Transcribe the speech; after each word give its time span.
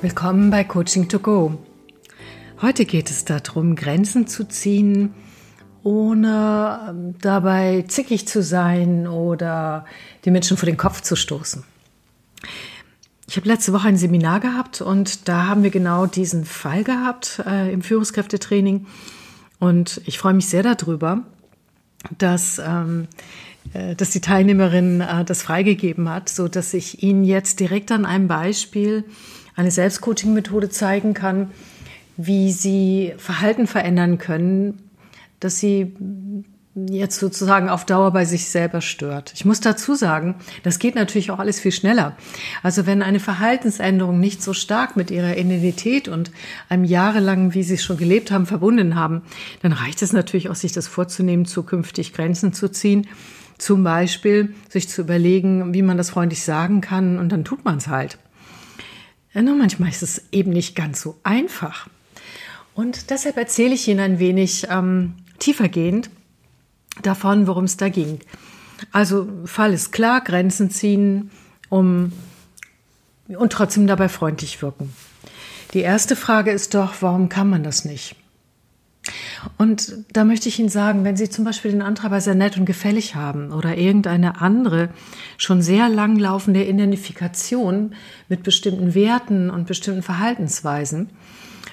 Willkommen 0.00 0.50
bei 0.50 0.62
Coaching 0.62 1.08
to 1.08 1.18
Go. 1.18 1.58
Heute 2.62 2.84
geht 2.84 3.10
es 3.10 3.24
darum, 3.24 3.74
Grenzen 3.74 4.28
zu 4.28 4.46
ziehen, 4.46 5.12
ohne 5.82 6.86
ähm, 6.88 7.14
dabei 7.20 7.84
zickig 7.88 8.28
zu 8.28 8.40
sein 8.40 9.08
oder 9.08 9.84
die 10.24 10.30
Menschen 10.30 10.56
vor 10.56 10.66
den 10.66 10.76
Kopf 10.76 11.00
zu 11.00 11.16
stoßen. 11.16 11.64
Ich 13.26 13.36
habe 13.36 13.48
letzte 13.48 13.72
Woche 13.72 13.88
ein 13.88 13.96
Seminar 13.96 14.38
gehabt 14.38 14.80
und 14.82 15.28
da 15.28 15.48
haben 15.48 15.64
wir 15.64 15.70
genau 15.70 16.06
diesen 16.06 16.44
Fall 16.44 16.84
gehabt 16.84 17.42
äh, 17.44 17.72
im 17.72 17.82
Führungskräftetraining. 17.82 18.86
Und 19.58 20.00
ich 20.04 20.18
freue 20.18 20.34
mich 20.34 20.46
sehr 20.46 20.62
darüber, 20.62 21.24
dass, 22.16 22.60
ähm, 22.64 23.08
äh, 23.72 23.96
dass 23.96 24.10
die 24.10 24.20
Teilnehmerin 24.20 25.00
äh, 25.00 25.24
das 25.24 25.42
freigegeben 25.42 26.08
hat, 26.08 26.28
so 26.28 26.46
dass 26.46 26.72
ich 26.72 27.02
Ihnen 27.02 27.24
jetzt 27.24 27.58
direkt 27.58 27.90
an 27.90 28.06
einem 28.06 28.28
Beispiel 28.28 29.04
eine 29.58 29.72
Selbstcoaching-Methode 29.72 30.70
zeigen 30.70 31.14
kann, 31.14 31.50
wie 32.16 32.52
sie 32.52 33.12
Verhalten 33.18 33.66
verändern 33.66 34.18
können, 34.18 34.90
dass 35.40 35.58
sie 35.58 35.94
jetzt 36.88 37.18
sozusagen 37.18 37.68
auf 37.68 37.84
Dauer 37.84 38.12
bei 38.12 38.24
sich 38.24 38.48
selber 38.50 38.80
stört. 38.80 39.32
Ich 39.34 39.44
muss 39.44 39.58
dazu 39.58 39.96
sagen, 39.96 40.36
das 40.62 40.78
geht 40.78 40.94
natürlich 40.94 41.32
auch 41.32 41.40
alles 41.40 41.58
viel 41.58 41.72
schneller. 41.72 42.16
Also 42.62 42.86
wenn 42.86 43.02
eine 43.02 43.18
Verhaltensänderung 43.18 44.20
nicht 44.20 44.44
so 44.44 44.52
stark 44.52 44.94
mit 44.94 45.10
ihrer 45.10 45.36
Identität 45.36 46.06
und 46.06 46.30
einem 46.68 46.84
jahrelangen, 46.84 47.52
wie 47.52 47.64
sie 47.64 47.74
es 47.74 47.82
schon 47.82 47.96
gelebt 47.96 48.30
haben, 48.30 48.46
verbunden 48.46 48.94
haben, 48.94 49.22
dann 49.62 49.72
reicht 49.72 50.02
es 50.02 50.12
natürlich 50.12 50.50
auch, 50.50 50.54
sich 50.54 50.70
das 50.70 50.86
vorzunehmen, 50.86 51.46
zukünftig 51.46 52.12
Grenzen 52.12 52.52
zu 52.52 52.68
ziehen. 52.68 53.08
Zum 53.58 53.82
Beispiel 53.82 54.54
sich 54.68 54.88
zu 54.88 55.00
überlegen, 55.00 55.74
wie 55.74 55.82
man 55.82 55.96
das 55.96 56.10
freundlich 56.10 56.44
sagen 56.44 56.80
kann 56.80 57.18
und 57.18 57.32
dann 57.32 57.44
tut 57.44 57.64
man 57.64 57.78
es 57.78 57.88
halt. 57.88 58.18
Ja, 59.34 59.42
nur 59.42 59.56
manchmal 59.56 59.90
ist 59.90 60.02
es 60.02 60.22
eben 60.32 60.50
nicht 60.50 60.74
ganz 60.74 61.02
so 61.02 61.18
einfach. 61.22 61.88
Und 62.74 63.10
deshalb 63.10 63.36
erzähle 63.36 63.74
ich 63.74 63.88
Ihnen 63.88 64.00
ein 64.00 64.18
wenig 64.18 64.66
ähm, 64.70 65.14
tiefergehend 65.38 66.10
davon, 67.02 67.46
worum 67.46 67.64
es 67.64 67.76
da 67.76 67.88
ging. 67.88 68.20
Also 68.92 69.28
Fall 69.44 69.72
ist 69.72 69.92
klar, 69.92 70.20
Grenzen 70.20 70.70
ziehen, 70.70 71.30
um 71.68 72.12
und 73.26 73.52
trotzdem 73.52 73.86
dabei 73.86 74.08
freundlich 74.08 74.62
wirken. 74.62 74.94
Die 75.74 75.80
erste 75.80 76.16
Frage 76.16 76.50
ist 76.50 76.74
doch, 76.74 76.94
warum 77.00 77.28
kann 77.28 77.50
man 77.50 77.62
das 77.62 77.84
nicht? 77.84 78.16
Und 79.56 80.04
da 80.12 80.24
möchte 80.24 80.48
ich 80.48 80.58
Ihnen 80.58 80.68
sagen, 80.68 81.04
wenn 81.04 81.16
Sie 81.16 81.30
zum 81.30 81.44
Beispiel 81.44 81.70
den 81.70 81.82
Antreiber 81.82 82.20
sehr 82.20 82.34
nett 82.34 82.56
und 82.56 82.64
gefällig 82.64 83.14
haben 83.14 83.52
oder 83.52 83.76
irgendeine 83.76 84.40
andere 84.40 84.90
schon 85.36 85.62
sehr 85.62 85.88
langlaufende 85.88 86.64
Identifikation 86.64 87.94
mit 88.28 88.42
bestimmten 88.42 88.94
Werten 88.94 89.50
und 89.50 89.66
bestimmten 89.66 90.02
Verhaltensweisen, 90.02 91.10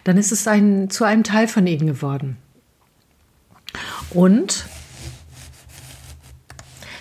dann 0.04 0.18
ist 0.18 0.32
es 0.32 0.48
ein, 0.48 0.90
zu 0.90 1.04
einem 1.04 1.24
Teil 1.24 1.48
von 1.48 1.66
Ihnen 1.66 1.88
geworden. 1.88 2.38
Und 4.12 4.66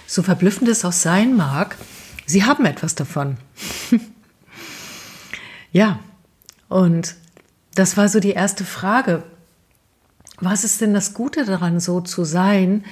so 0.07 0.23
verblüffend 0.23 0.69
es 0.69 0.85
auch 0.85 0.92
sein 0.92 1.37
mag, 1.37 1.77
Sie 2.27 2.45
haben 2.45 2.65
etwas 2.65 2.95
davon. 2.95 3.37
ja, 5.73 6.01
und 6.69 7.17
das 7.75 7.97
war 7.97 8.09
so 8.09 8.20
die 8.20 8.31
erste 8.31 8.65
Frage, 8.65 9.25
was 10.41 10.65
ist 10.65 10.81
denn 10.81 10.95
das 10.95 11.15
Gute 11.15 11.45
daran, 11.45 11.81
so 11.81 12.01
zu 12.01 12.25
sein, 12.25 12.85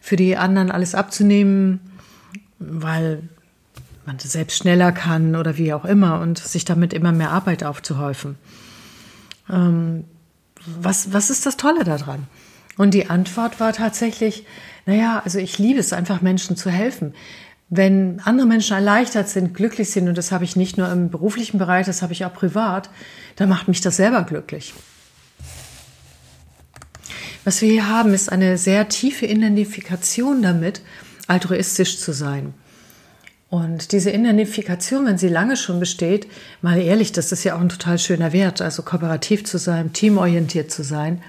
für 0.00 0.16
die 0.16 0.36
anderen 0.36 0.70
alles 0.70 0.94
abzunehmen, 0.94 1.80
weil 2.58 3.22
man 4.06 4.18
selbst 4.18 4.56
schneller 4.56 4.90
kann 4.92 5.36
oder 5.36 5.58
wie 5.58 5.72
auch 5.72 5.84
immer 5.84 6.20
und 6.20 6.38
sich 6.38 6.64
damit 6.64 6.92
immer 6.92 7.12
mehr 7.12 7.30
Arbeit 7.30 7.62
aufzuhäufen? 7.62 8.36
Ähm, 9.50 10.04
was, 10.80 11.12
was 11.12 11.30
ist 11.30 11.46
das 11.46 11.56
Tolle 11.56 11.84
daran? 11.84 12.26
Und 12.76 12.94
die 12.94 13.10
Antwort 13.10 13.60
war 13.60 13.72
tatsächlich, 13.72 14.46
naja, 14.86 15.20
also 15.24 15.38
ich 15.38 15.58
liebe 15.58 15.80
es 15.80 15.92
einfach 15.92 16.20
Menschen 16.20 16.56
zu 16.56 16.70
helfen. 16.70 17.14
Wenn 17.70 18.20
andere 18.24 18.46
Menschen 18.46 18.74
erleichtert 18.74 19.28
sind, 19.28 19.52
glücklich 19.52 19.90
sind, 19.90 20.08
und 20.08 20.16
das 20.16 20.32
habe 20.32 20.44
ich 20.44 20.56
nicht 20.56 20.78
nur 20.78 20.90
im 20.90 21.10
beruflichen 21.10 21.58
Bereich, 21.58 21.86
das 21.86 22.02
habe 22.02 22.12
ich 22.12 22.24
auch 22.24 22.32
privat, 22.32 22.88
dann 23.36 23.48
macht 23.48 23.68
mich 23.68 23.80
das 23.80 23.96
selber 23.96 24.22
glücklich. 24.22 24.74
Was 27.48 27.62
wir 27.62 27.70
hier 27.70 27.88
haben, 27.88 28.12
ist 28.12 28.30
eine 28.30 28.58
sehr 28.58 28.90
tiefe 28.90 29.24
Identifikation 29.24 30.42
damit, 30.42 30.82
altruistisch 31.28 31.98
zu 31.98 32.12
sein. 32.12 32.52
Und 33.48 33.92
diese 33.92 34.10
Identifikation, 34.10 35.06
wenn 35.06 35.16
sie 35.16 35.30
lange 35.30 35.56
schon 35.56 35.80
besteht, 35.80 36.26
mal 36.60 36.78
ehrlich, 36.78 37.10
das 37.10 37.32
ist 37.32 37.44
ja 37.44 37.56
auch 37.56 37.60
ein 37.62 37.70
total 37.70 37.98
schöner 37.98 38.34
Wert, 38.34 38.60
also 38.60 38.82
kooperativ 38.82 39.46
zu 39.46 39.56
sein, 39.56 39.94
teamorientiert 39.94 40.70
zu 40.70 40.84
sein, 40.84 41.22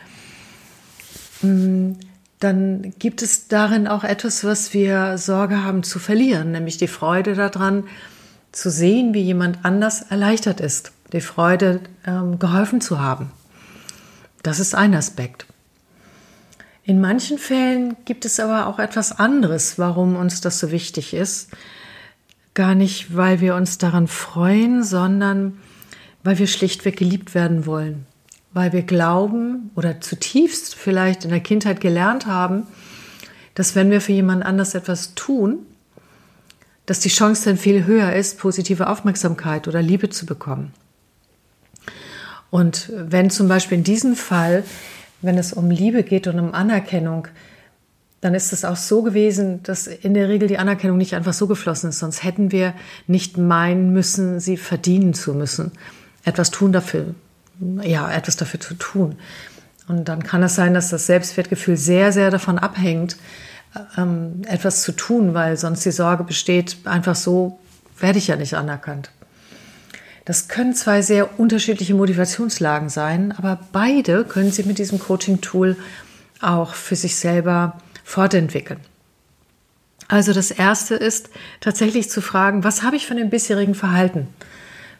mm, 1.41 1.91
dann 2.40 2.94
gibt 3.00 3.22
es 3.22 3.47
darin 3.47 3.88
auch 3.88 4.03
etwas, 4.03 4.44
was 4.44 4.74
wir 4.74 5.18
Sorge 5.18 5.63
haben 5.63 5.84
zu 5.84 6.00
verlieren, 6.00 6.51
nämlich 6.51 6.75
die 6.75 6.90
Freude 6.90 7.34
daran, 7.34 7.86
zu 8.51 8.69
sehen, 8.69 9.13
wie 9.13 9.22
jemand 9.22 9.59
anders 9.63 10.01
erleichtert 10.01 10.59
ist, 10.59 10.91
die 11.13 11.22
Freude, 11.22 11.80
ähm, 12.06 12.40
geholfen 12.40 12.81
zu 12.81 13.00
haben. 13.00 13.31
Das 14.44 14.59
ist 14.59 14.75
ein 14.75 14.94
Aspekt. 14.94 15.46
In 16.90 17.00
manchen 17.00 17.38
Fällen 17.38 17.96
gibt 18.06 18.26
es 18.26 18.40
aber 18.40 18.66
auch 18.66 18.80
etwas 18.80 19.12
anderes, 19.12 19.78
warum 19.78 20.16
uns 20.16 20.42
das 20.42 20.58
so 20.58 20.72
wichtig 20.72 21.14
ist. 21.14 21.52
Gar 22.56 22.74
nicht, 22.74 23.16
weil 23.16 23.42
wir 23.42 23.54
uns 23.54 23.78
daran 23.78 24.08
freuen, 24.08 24.84
sondern 24.84 25.60
weil 26.24 26.40
wir 26.40 26.48
schlichtweg 26.48 26.98
geliebt 26.98 27.36
werden 27.36 27.68
wollen. 27.68 28.08
Weil 28.54 28.74
wir 28.74 28.82
glauben 28.82 29.70
oder 29.76 30.02
zutiefst 30.02 30.74
vielleicht 30.74 31.26
in 31.26 31.30
der 31.30 31.42
Kindheit 31.42 31.80
gelernt 31.80 32.26
haben, 32.26 32.64
dass 33.54 33.76
wenn 33.76 33.92
wir 33.92 34.02
für 34.02 34.14
jemand 34.14 34.44
anders 34.44 34.74
etwas 34.74 35.14
tun, 35.14 35.60
dass 36.88 37.02
die 37.02 37.10
Chance 37.10 37.46
dann 37.46 37.58
viel 37.58 37.86
höher 37.86 38.14
ist, 38.14 38.40
positive 38.40 38.90
Aufmerksamkeit 38.90 39.68
oder 39.68 39.84
Liebe 39.84 40.10
zu 40.10 40.26
bekommen. 40.26 40.74
Und 42.50 42.92
wenn 42.96 43.30
zum 43.30 43.48
Beispiel 43.48 43.78
in 43.78 43.84
diesem 43.84 44.16
Fall 44.16 44.64
wenn 45.22 45.38
es 45.38 45.53
um 45.53 45.69
Liebe 45.69 46.03
geht 46.03 46.28
und 46.28 46.40
um 46.40 46.53
Anerkennung, 46.53 47.28
dann 48.22 48.34
ist 48.35 48.52
es 48.52 48.66
auch 48.66 48.75
so 48.75 49.02
gewesen, 49.02 49.63
dass 49.63 49.88
in 49.88 50.13
der 50.13 50.28
Regel 50.28 50.47
die 50.47 50.57
Anerkennung 50.57 50.97
nicht 50.97 51.13
einfach 51.13 51.34
so 51.34 51.47
geflossen 51.47 51.90
ist. 51.90 52.00
Sonst 52.00 52.24
hätten 52.24 52.52
wir 52.52 52.74
nicht 53.07 53.38
meinen 53.38 53.94
müssen, 53.94 54.40
sie 54.40 54.57
verdienen 54.57 55.13
zu 55.13 55.34
müssen. 55.34 55.72
Etwas 56.25 56.52
tun 56.52 56.74
dafür, 56.74 57.16
ja, 57.81 58.12
etwas 58.12 58.35
dafür 58.35 58.59
zu 58.59 58.74
tun. 58.74 59.16
Und 59.88 60.09
dann 60.09 60.22
kann 60.24 60.44
es 60.44 60.56
sein, 60.56 60.74
dass 60.74 60.90
das 60.90 61.07
Selbstwertgefühl 61.07 61.78
sehr, 61.78 62.12
sehr 62.12 62.30
davon 62.30 62.59
abhängt, 62.59 63.18
ähm, 63.97 64.41
etwas 64.47 64.81
zu 64.81 64.91
tun, 64.91 65.34
weil 65.34 65.57
sonst 65.57 65.86
die 65.86 65.91
Sorge 65.91 66.24
besteht, 66.24 66.78
einfach 66.86 67.16
so 67.16 67.59
werde 68.00 68.19
ich 68.19 68.28
ja 68.28 68.36
nicht 68.36 68.56
anerkannt. 68.56 69.12
Das 70.30 70.48
können 70.48 70.76
zwei 70.76 71.02
sehr 71.02 71.40
unterschiedliche 71.40 71.96
Motivationslagen 71.96 72.90
sein, 72.90 73.32
aber 73.36 73.58
beide 73.72 74.24
können 74.24 74.52
Sie 74.52 74.62
mit 74.62 74.78
diesem 74.78 75.00
Coaching-Tool 75.00 75.76
auch 76.40 76.76
für 76.76 76.96
sich 76.96 77.16
selber 77.16 77.80
fortentwickeln. 78.04 78.80
Also 80.08 80.32
das 80.32 80.52
erste 80.52 80.94
ist 80.94 81.32
tatsächlich 81.62 82.12
zu 82.12 82.22
fragen, 82.22 82.64
was 82.64 82.84
habe 82.84 82.96
ich 82.96 83.08
von 83.08 83.18
dem 83.18 83.32
bisherigen 83.32 83.74
Verhalten? 83.74 84.28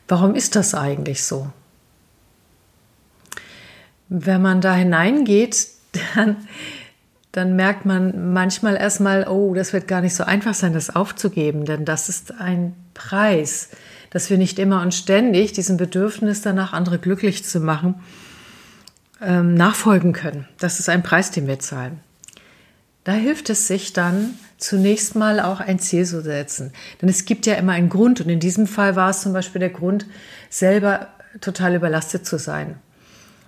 Warum 0.08 0.34
ist 0.34 0.56
das 0.56 0.74
eigentlich 0.74 1.24
so? 1.24 1.52
Wenn 4.08 4.42
man 4.42 4.62
da 4.62 4.74
hineingeht, 4.74 5.68
dann, 6.16 6.38
dann 7.34 7.56
merkt 7.56 7.86
man 7.86 8.34
manchmal 8.34 8.78
erstmal, 8.78 9.28
oh, 9.28 9.54
das 9.54 9.74
wird 9.74 9.88
gar 9.88 10.02
nicht 10.02 10.16
so 10.16 10.24
einfach 10.24 10.56
sein, 10.56 10.74
das 10.74 10.96
aufzugeben, 10.96 11.66
denn 11.66 11.86
das 11.86 12.10
ist 12.10 12.32
ein 12.40 12.74
Preis, 12.96 13.70
dass 14.10 14.30
wir 14.30 14.38
nicht 14.38 14.60
immer 14.60 14.82
und 14.82 14.94
ständig 14.94 15.54
diesem 15.54 15.78
Bedürfnis 15.78 16.42
danach, 16.42 16.74
andere 16.74 17.00
glücklich 17.00 17.44
zu 17.46 17.60
machen, 17.60 17.96
ähm, 19.22 19.54
nachfolgen 19.54 20.14
können. 20.14 20.48
Das 20.60 20.80
ist 20.80 20.90
ein 20.90 21.04
Preis, 21.04 21.32
den 21.32 21.48
wir 21.48 21.60
zahlen. 21.60 22.00
Da 23.04 23.14
hilft 23.14 23.50
es 23.50 23.68
sich 23.68 23.94
dann 23.94 24.36
zunächst 24.58 25.16
mal 25.16 25.40
auch 25.40 25.62
ein 25.62 25.80
Ziel 25.80 26.06
zu 26.06 26.22
setzen. 26.22 26.74
Denn 27.02 27.10
es 27.10 27.26
gibt 27.26 27.46
ja 27.46 27.56
immer 27.56 27.72
einen 27.72 27.90
Grund 27.90 28.22
und 28.22 28.30
in 28.30 28.40
diesem 28.40 28.68
Fall 28.68 28.96
war 28.96 29.10
es 29.10 29.22
zum 29.22 29.34
Beispiel 29.34 29.60
der 29.60 29.70
Grund, 29.70 30.06
selber 30.50 31.08
total 31.42 31.76
überlastet 31.76 32.26
zu 32.26 32.38
sein. 32.38 32.76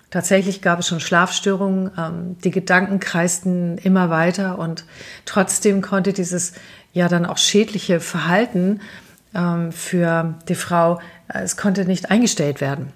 Tatsächlich 0.10 0.62
gab 0.62 0.80
es 0.80 0.88
schon 0.88 1.00
Schlafstörungen, 1.00 1.92
ähm, 1.98 2.38
die 2.44 2.52
Gedanken 2.52 3.00
kreisten 3.00 3.78
immer 3.78 4.10
weiter 4.10 4.60
und 4.60 4.86
trotzdem 5.26 5.82
konnte 5.82 6.12
dieses 6.12 6.54
ja 6.92 7.08
dann 7.08 7.26
auch 7.26 7.38
schädliche 7.38 8.00
Verhalten 8.00 8.82
ähm, 9.34 9.72
für 9.72 10.36
die 10.48 10.56
Frau, 10.56 11.00
äh, 11.28 11.40
es 11.40 11.58
konnte 11.58 11.86
nicht 11.86 12.12
eingestellt 12.12 12.62
werden. 12.62 12.94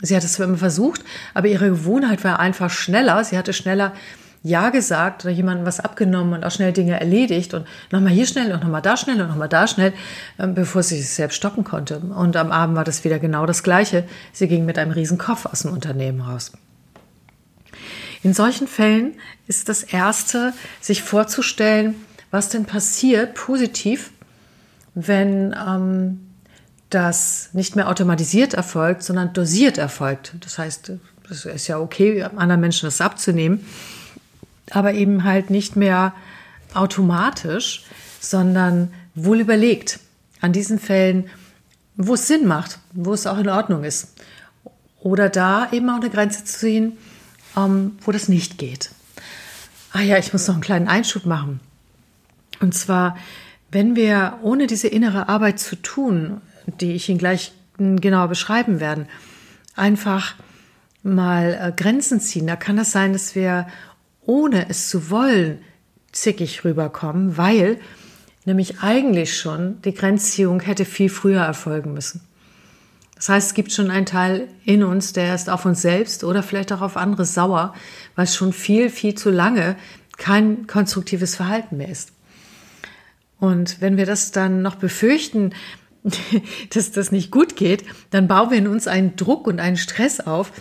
Sie 0.00 0.14
hat 0.16 0.24
es 0.24 0.38
immer 0.38 0.56
versucht, 0.56 1.04
aber 1.34 1.48
ihre 1.48 1.70
Gewohnheit 1.70 2.22
war 2.22 2.38
einfach 2.38 2.70
schneller. 2.70 3.24
Sie 3.24 3.36
hatte 3.36 3.52
schneller 3.52 3.92
Ja 4.44 4.70
gesagt 4.70 5.24
oder 5.24 5.34
jemandem 5.34 5.66
was 5.66 5.80
abgenommen 5.80 6.34
und 6.34 6.44
auch 6.44 6.52
schnell 6.52 6.72
Dinge 6.72 7.00
erledigt 7.00 7.52
und 7.54 7.66
nochmal 7.90 8.12
hier 8.12 8.26
schnell 8.26 8.52
und 8.52 8.62
nochmal 8.62 8.82
da 8.82 8.96
schnell 8.96 9.20
und 9.20 9.28
nochmal 9.28 9.48
da 9.48 9.66
schnell, 9.66 9.92
ähm, 10.38 10.54
bevor 10.54 10.84
sie 10.84 10.98
sich 10.98 11.10
selbst 11.10 11.36
stoppen 11.36 11.64
konnte. 11.64 11.98
Und 11.98 12.36
am 12.36 12.52
Abend 12.52 12.76
war 12.76 12.84
das 12.84 13.02
wieder 13.02 13.18
genau 13.18 13.46
das 13.46 13.64
Gleiche. 13.64 14.04
Sie 14.32 14.46
ging 14.46 14.64
mit 14.64 14.78
einem 14.78 14.92
riesen 14.92 15.18
Kopf 15.18 15.46
aus 15.46 15.62
dem 15.62 15.72
Unternehmen 15.72 16.20
raus. 16.20 16.52
In 18.22 18.34
solchen 18.34 18.66
Fällen 18.66 19.14
ist 19.46 19.68
das 19.68 19.82
Erste, 19.82 20.52
sich 20.80 21.02
vorzustellen, 21.02 21.94
was 22.30 22.48
denn 22.48 22.64
passiert, 22.64 23.34
positiv, 23.34 24.10
wenn 25.06 25.54
ähm, 25.54 26.20
das 26.90 27.50
nicht 27.52 27.76
mehr 27.76 27.88
automatisiert 27.88 28.54
erfolgt, 28.54 29.02
sondern 29.02 29.32
dosiert 29.32 29.78
erfolgt. 29.78 30.34
Das 30.40 30.58
heißt, 30.58 30.92
es 31.30 31.44
ist 31.44 31.68
ja 31.68 31.78
okay, 31.78 32.22
anderen 32.22 32.60
Menschen 32.60 32.86
das 32.86 33.00
abzunehmen, 33.00 33.64
aber 34.70 34.94
eben 34.94 35.24
halt 35.24 35.50
nicht 35.50 35.76
mehr 35.76 36.14
automatisch, 36.74 37.84
sondern 38.20 38.92
wohl 39.14 39.40
überlegt. 39.40 40.00
An 40.40 40.52
diesen 40.52 40.78
Fällen, 40.78 41.28
wo 41.96 42.14
es 42.14 42.26
Sinn 42.28 42.46
macht, 42.46 42.78
wo 42.92 43.12
es 43.12 43.26
auch 43.26 43.38
in 43.38 43.48
Ordnung 43.48 43.84
ist. 43.84 44.14
Oder 45.00 45.28
da 45.28 45.68
eben 45.72 45.90
auch 45.90 46.00
eine 46.00 46.10
Grenze 46.10 46.44
zu 46.44 46.58
ziehen, 46.58 46.92
ähm, 47.56 47.98
wo 48.02 48.12
das 48.12 48.28
nicht 48.28 48.58
geht. 48.58 48.90
Ah 49.92 50.00
ja, 50.00 50.16
ich 50.18 50.32
muss 50.32 50.46
noch 50.46 50.54
einen 50.54 50.62
kleinen 50.62 50.88
Einschub 50.88 51.26
machen. 51.26 51.60
Und 52.60 52.74
zwar, 52.74 53.16
wenn 53.70 53.96
wir 53.96 54.38
ohne 54.42 54.66
diese 54.66 54.88
innere 54.88 55.28
Arbeit 55.28 55.58
zu 55.58 55.76
tun, 55.76 56.40
die 56.80 56.92
ich 56.92 57.08
Ihnen 57.08 57.18
gleich 57.18 57.52
genauer 57.76 58.28
beschreiben 58.28 58.80
werde, 58.80 59.06
einfach 59.76 60.34
mal 61.02 61.58
äh, 61.60 61.72
Grenzen 61.80 62.20
ziehen, 62.20 62.46
da 62.46 62.56
kann 62.56 62.78
es 62.78 62.92
sein, 62.92 63.12
dass 63.12 63.34
wir 63.34 63.66
ohne 64.22 64.68
es 64.68 64.88
zu 64.88 65.10
wollen 65.10 65.60
zickig 66.12 66.64
rüberkommen, 66.64 67.36
weil 67.36 67.78
nämlich 68.44 68.80
eigentlich 68.80 69.38
schon 69.38 69.80
die 69.82 69.94
Grenzziehung 69.94 70.60
hätte 70.60 70.84
viel 70.84 71.08
früher 71.08 71.42
erfolgen 71.42 71.92
müssen. 71.92 72.22
Das 73.14 73.28
heißt, 73.28 73.48
es 73.48 73.54
gibt 73.54 73.72
schon 73.72 73.90
einen 73.90 74.06
Teil 74.06 74.48
in 74.64 74.84
uns, 74.84 75.12
der 75.12 75.34
ist 75.34 75.50
auf 75.50 75.64
uns 75.64 75.82
selbst 75.82 76.24
oder 76.24 76.42
vielleicht 76.42 76.72
auch 76.72 76.80
auf 76.80 76.96
andere 76.96 77.24
sauer, 77.24 77.74
weil 78.14 78.24
es 78.24 78.34
schon 78.34 78.52
viel, 78.52 78.90
viel 78.90 79.14
zu 79.14 79.30
lange 79.30 79.76
kein 80.16 80.66
konstruktives 80.66 81.36
Verhalten 81.36 81.76
mehr 81.76 81.88
ist. 81.88 82.12
Und 83.40 83.80
wenn 83.80 83.96
wir 83.96 84.06
das 84.06 84.32
dann 84.32 84.62
noch 84.62 84.76
befürchten, 84.76 85.52
dass 86.74 86.90
das 86.90 87.12
nicht 87.12 87.30
gut 87.30 87.56
geht, 87.56 87.84
dann 88.10 88.28
bauen 88.28 88.50
wir 88.50 88.58
in 88.58 88.68
uns 88.68 88.86
einen 88.86 89.16
Druck 89.16 89.46
und 89.46 89.60
einen 89.60 89.76
Stress 89.76 90.20
auf. 90.20 90.52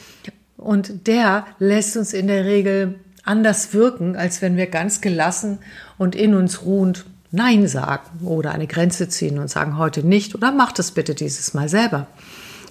Und 0.58 1.08
der 1.08 1.46
lässt 1.60 1.98
uns 1.98 2.14
in 2.14 2.28
der 2.28 2.46
Regel 2.46 3.00
anders 3.24 3.74
wirken, 3.74 4.16
als 4.16 4.42
wenn 4.42 4.58
wir 4.58 4.68
ganz 4.68 5.02
gelassen 5.02 5.60
und 5.98 6.16
in 6.16 6.34
uns 6.34 6.64
ruhend 6.64 7.06
Nein 7.32 7.68
sagen 7.68 8.26
oder 8.26 8.52
eine 8.52 8.68
Grenze 8.68 9.10
ziehen 9.10 9.38
und 9.38 9.50
sagen 9.50 9.78
heute 9.78 10.06
nicht 10.06 10.34
oder 10.34 10.52
macht 10.52 10.80
es 10.80 10.92
bitte 10.92 11.14
dieses 11.14 11.54
Mal 11.54 11.68
selber. 11.68 12.08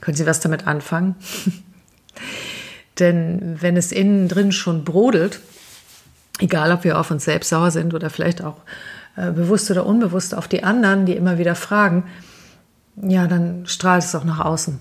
Können 0.00 0.16
Sie 0.16 0.26
was 0.26 0.40
damit 0.40 0.66
anfangen? 0.66 1.14
Denn 2.98 3.58
wenn 3.60 3.76
es 3.76 3.92
innen 3.92 4.28
drin 4.28 4.52
schon 4.52 4.84
brodelt, 4.84 5.40
egal 6.38 6.72
ob 6.72 6.84
wir 6.84 6.98
auf 6.98 7.10
uns 7.10 7.26
selbst 7.26 7.50
sauer 7.50 7.70
sind 7.70 7.92
oder 7.92 8.08
vielleicht 8.08 8.42
auch 8.42 8.56
äh, 9.16 9.30
bewusst 9.30 9.70
oder 9.70 9.86
unbewusst 9.86 10.34
auf 10.34 10.48
die 10.48 10.64
anderen, 10.64 11.06
die 11.06 11.14
immer 11.14 11.38
wieder 11.38 11.54
fragen, 11.54 12.04
ja, 13.02 13.26
dann 13.26 13.66
strahlt 13.66 14.04
es 14.04 14.14
auch 14.14 14.24
nach 14.24 14.40
außen. 14.40 14.78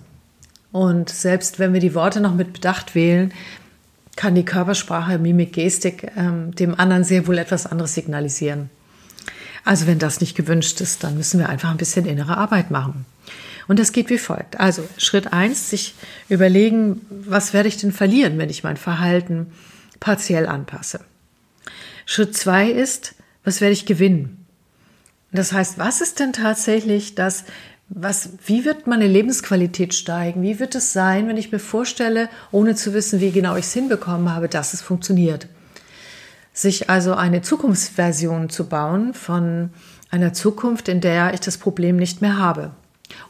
Und 0.71 1.09
selbst 1.09 1.59
wenn 1.59 1.73
wir 1.73 1.79
die 1.79 1.95
Worte 1.95 2.19
noch 2.19 2.33
mit 2.33 2.53
Bedacht 2.53 2.95
wählen, 2.95 3.33
kann 4.15 4.35
die 4.35 4.45
Körpersprache, 4.45 5.19
Mimik, 5.19 5.53
Gestik 5.53 6.11
ähm, 6.15 6.55
dem 6.55 6.77
anderen 6.79 7.03
sehr 7.03 7.27
wohl 7.27 7.37
etwas 7.37 7.65
anderes 7.65 7.93
signalisieren. 7.93 8.69
Also 9.65 9.87
wenn 9.87 9.99
das 9.99 10.21
nicht 10.21 10.35
gewünscht 10.35 10.79
ist, 10.79 11.03
dann 11.03 11.17
müssen 11.17 11.39
wir 11.39 11.49
einfach 11.49 11.71
ein 11.71 11.77
bisschen 11.77 12.05
innere 12.05 12.37
Arbeit 12.37 12.71
machen. 12.71 13.05
Und 13.67 13.79
das 13.79 13.91
geht 13.91 14.09
wie 14.09 14.19
folgt. 14.19 14.59
Also 14.59 14.87
Schritt 14.97 15.33
eins, 15.33 15.69
sich 15.69 15.95
überlegen, 16.29 17.01
was 17.09 17.51
werde 17.51 17.67
ich 17.67 17.77
denn 17.77 17.91
verlieren, 17.91 18.37
wenn 18.37 18.49
ich 18.49 18.63
mein 18.63 18.77
Verhalten 18.77 19.47
partiell 19.99 20.45
anpasse. 20.45 20.99
Schritt 22.05 22.37
zwei 22.37 22.69
ist, 22.69 23.14
was 23.45 23.61
werde 23.61 23.73
ich 23.73 23.85
gewinnen? 23.85 24.45
Das 25.31 25.53
heißt, 25.53 25.77
was 25.77 26.01
ist 26.01 26.19
denn 26.19 26.33
tatsächlich 26.33 27.15
das, 27.15 27.45
was, 27.87 28.29
wie 28.45 28.65
wird 28.65 28.87
meine 28.87 29.07
Lebensqualität 29.07 29.93
steigen? 29.93 30.41
Wie 30.41 30.59
wird 30.59 30.75
es 30.75 30.91
sein, 30.91 31.27
wenn 31.27 31.37
ich 31.37 31.51
mir 31.51 31.59
vorstelle, 31.59 32.29
ohne 32.51 32.75
zu 32.75 32.93
wissen, 32.93 33.19
wie 33.19 33.31
genau 33.31 33.55
ich 33.55 33.65
es 33.65 33.73
hinbekommen 33.73 34.33
habe, 34.33 34.49
dass 34.49 34.73
es 34.73 34.81
funktioniert? 34.81 35.47
Sich 36.53 36.89
also 36.89 37.13
eine 37.13 37.41
Zukunftsversion 37.41 38.49
zu 38.49 38.67
bauen 38.67 39.13
von 39.13 39.69
einer 40.09 40.33
Zukunft, 40.33 40.87
in 40.87 41.01
der 41.01 41.33
ich 41.33 41.41
das 41.41 41.57
Problem 41.57 41.97
nicht 41.97 42.21
mehr 42.21 42.37
habe. 42.37 42.71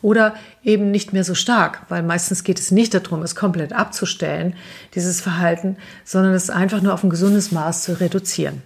Oder 0.02 0.36
eben 0.64 0.92
nicht 0.92 1.12
mehr 1.12 1.24
so 1.24 1.36
stark, 1.36 1.82
weil 1.90 2.04
meistens 2.04 2.44
geht 2.44 2.60
es 2.60 2.72
nicht 2.72 2.94
darum, 2.94 3.24
es 3.24 3.36
komplett 3.36 3.74
abzustellen, 3.74 4.56
dieses 4.94 5.20
Verhalten, 5.20 5.76
sondern 6.06 6.34
es 6.34 6.50
einfach 6.50 6.82
nur 6.82 6.94
auf 6.94 7.04
ein 7.04 7.10
gesundes 7.10 7.52
Maß 7.52 7.84
zu 7.84 8.00
reduzieren. 8.00 8.62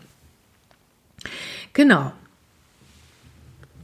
Genau. 1.73 2.11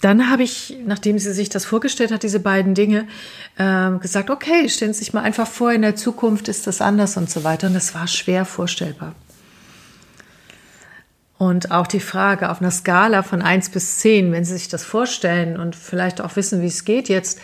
Dann 0.01 0.29
habe 0.29 0.43
ich, 0.43 0.77
nachdem 0.85 1.17
sie 1.17 1.33
sich 1.33 1.49
das 1.49 1.65
vorgestellt 1.65 2.11
hat, 2.11 2.23
diese 2.23 2.39
beiden 2.39 2.75
Dinge, 2.75 3.07
äh, 3.57 3.91
gesagt, 3.99 4.29
okay, 4.29 4.69
stellen 4.69 4.93
Sie 4.93 4.99
sich 4.99 5.13
mal 5.13 5.21
einfach 5.21 5.47
vor, 5.47 5.71
in 5.71 5.81
der 5.81 5.95
Zukunft 5.95 6.47
ist 6.47 6.67
das 6.67 6.81
anders 6.81 7.17
und 7.17 7.29
so 7.29 7.43
weiter. 7.43 7.67
Und 7.67 7.73
das 7.73 7.95
war 7.95 8.07
schwer 8.07 8.45
vorstellbar. 8.45 9.15
Und 11.37 11.71
auch 11.71 11.87
die 11.87 11.99
Frage 11.99 12.49
auf 12.49 12.61
einer 12.61 12.71
Skala 12.71 13.23
von 13.23 13.41
1 13.41 13.69
bis 13.69 13.99
10, 13.99 14.31
wenn 14.31 14.45
Sie 14.45 14.53
sich 14.53 14.67
das 14.67 14.83
vorstellen 14.83 15.59
und 15.59 15.75
vielleicht 15.75 16.21
auch 16.21 16.35
wissen, 16.35 16.61
wie 16.61 16.67
es 16.67 16.85
geht 16.85 17.09
jetzt, 17.09 17.39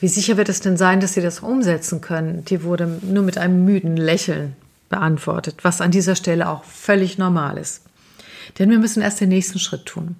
wie 0.00 0.08
sicher 0.08 0.36
wird 0.36 0.48
es 0.48 0.60
denn 0.60 0.76
sein, 0.76 1.00
dass 1.00 1.12
Sie 1.12 1.20
das 1.20 1.40
umsetzen 1.40 2.00
können? 2.00 2.44
Die 2.46 2.62
wurde 2.62 2.86
nur 3.02 3.22
mit 3.22 3.36
einem 3.36 3.64
müden 3.64 3.96
Lächeln 3.96 4.56
beantwortet, 4.88 5.56
was 5.62 5.80
an 5.80 5.90
dieser 5.90 6.16
Stelle 6.16 6.48
auch 6.48 6.64
völlig 6.64 7.18
normal 7.18 7.58
ist. 7.58 7.82
Denn 8.58 8.70
wir 8.70 8.78
müssen 8.78 9.02
erst 9.02 9.20
den 9.20 9.28
nächsten 9.28 9.58
Schritt 9.58 9.86
tun. 9.86 10.16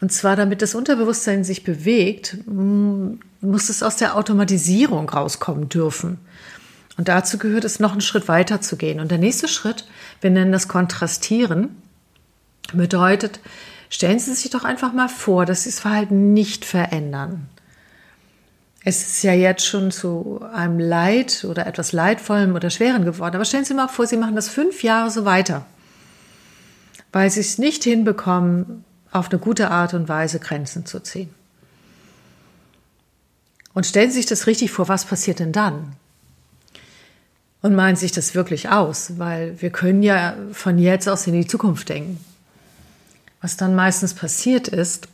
Und 0.00 0.12
zwar, 0.12 0.36
damit 0.36 0.60
das 0.60 0.74
Unterbewusstsein 0.74 1.44
sich 1.44 1.64
bewegt, 1.64 2.36
muss 2.46 3.68
es 3.68 3.82
aus 3.82 3.96
der 3.96 4.16
Automatisierung 4.16 5.08
rauskommen 5.08 5.68
dürfen. 5.68 6.18
Und 6.96 7.08
dazu 7.08 7.38
gehört 7.38 7.64
es, 7.64 7.80
noch 7.80 7.92
einen 7.92 8.00
Schritt 8.00 8.28
weiter 8.28 8.60
zu 8.60 8.76
gehen. 8.76 9.00
Und 9.00 9.10
der 9.10 9.18
nächste 9.18 9.48
Schritt, 9.48 9.86
wir 10.20 10.30
nennen 10.30 10.52
das 10.52 10.68
Kontrastieren, 10.68 11.74
bedeutet, 12.72 13.40
stellen 13.88 14.18
Sie 14.18 14.34
sich 14.34 14.50
doch 14.50 14.64
einfach 14.64 14.92
mal 14.92 15.08
vor, 15.08 15.46
dass 15.46 15.62
Sie 15.62 15.70
das 15.70 15.80
Verhalten 15.80 16.32
nicht 16.32 16.64
verändern. 16.64 17.48
Es 18.84 19.06
ist 19.06 19.22
ja 19.22 19.32
jetzt 19.32 19.64
schon 19.64 19.90
zu 19.90 20.44
einem 20.52 20.78
Leid 20.78 21.46
oder 21.48 21.66
etwas 21.66 21.92
Leidvollem 21.92 22.54
oder 22.54 22.68
Schweren 22.68 23.06
geworden. 23.06 23.34
Aber 23.34 23.46
stellen 23.46 23.64
Sie 23.64 23.72
mal 23.72 23.88
vor, 23.88 24.06
Sie 24.06 24.18
machen 24.18 24.36
das 24.36 24.48
fünf 24.48 24.82
Jahre 24.82 25.10
so 25.10 25.24
weiter, 25.24 25.64
weil 27.14 27.30
Sie 27.30 27.40
es 27.40 27.58
nicht 27.58 27.84
hinbekommen, 27.84 28.84
auf 29.12 29.30
eine 29.30 29.38
gute 29.38 29.70
Art 29.70 29.94
und 29.94 30.08
Weise 30.08 30.40
Grenzen 30.40 30.84
zu 30.84 30.98
ziehen. 30.98 31.32
Und 33.72 33.86
stellen 33.86 34.10
Sie 34.10 34.16
sich 34.16 34.26
das 34.26 34.48
richtig 34.48 34.72
vor, 34.72 34.88
was 34.88 35.04
passiert 35.04 35.38
denn 35.38 35.52
dann? 35.52 35.92
Und 37.62 37.76
malen 37.76 37.94
sich 37.94 38.10
das 38.10 38.34
wirklich 38.34 38.68
aus, 38.68 39.12
weil 39.16 39.62
wir 39.62 39.70
können 39.70 40.02
ja 40.02 40.34
von 40.52 40.76
jetzt 40.76 41.08
aus 41.08 41.28
in 41.28 41.34
die 41.34 41.46
Zukunft 41.46 41.88
denken. 41.88 42.18
Was 43.40 43.56
dann 43.56 43.76
meistens 43.76 44.12
passiert 44.14 44.66
ist, 44.66 45.06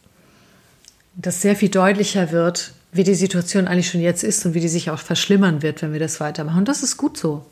dass 1.17 1.43
sehr 1.43 1.55
viel 1.55 1.69
deutlicher 1.69 2.33
wird, 2.33 2.73
wie 2.93 3.05
die 3.05 3.15
Situation 3.15 3.69
eigentlich 3.69 3.91
schon 3.91 4.01
jetzt 4.01 4.25
ist 4.25 4.47
und 4.47 4.55
wie 4.55 4.61
die 4.61 4.69
sich 4.69 4.91
auch 4.91 5.01
verschlimmern 5.01 5.61
wird, 5.61 5.83
wenn 5.83 5.93
wir 5.93 6.01
das 6.01 6.19
weitermachen. 6.19 6.61
Und 6.61 6.69
das 6.69 6.83
ist 6.83 6.97
gut 6.97 7.19
so. 7.19 7.45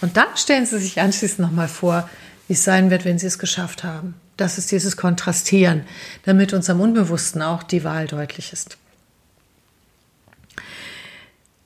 Und 0.00 0.16
dann 0.16 0.34
stellen 0.36 0.64
Sie 0.64 0.78
sich 0.78 0.98
anschließend 0.98 1.40
nochmal 1.40 1.68
vor, 1.68 2.08
wie 2.50 2.54
es 2.54 2.64
sein 2.64 2.90
wird, 2.90 3.04
wenn 3.04 3.16
Sie 3.16 3.28
es 3.28 3.38
geschafft 3.38 3.84
haben. 3.84 4.16
Das 4.36 4.58
ist 4.58 4.72
dieses 4.72 4.96
Kontrastieren, 4.96 5.84
damit 6.24 6.52
unserem 6.52 6.80
Unbewussten 6.80 7.42
auch 7.42 7.62
die 7.62 7.84
Wahl 7.84 8.08
deutlich 8.08 8.52
ist. 8.52 8.76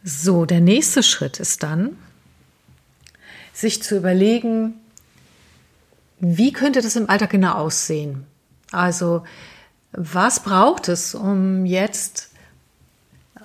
So, 0.05 0.45
der 0.45 0.61
nächste 0.61 1.03
Schritt 1.03 1.41
ist 1.41 1.62
dann, 1.62 1.97
sich 3.55 3.83
zu 3.83 3.97
überlegen, 3.97 4.75
wie 6.21 6.53
könnte 6.53 6.83
das 6.83 6.97
im 6.97 7.09
Alltag 7.09 7.31
genau 7.31 7.55
aussehen? 7.55 8.26
Also, 8.71 9.25
was 9.93 10.41
braucht 10.41 10.88
es, 10.88 11.14
um 11.14 11.64
jetzt 11.64 12.29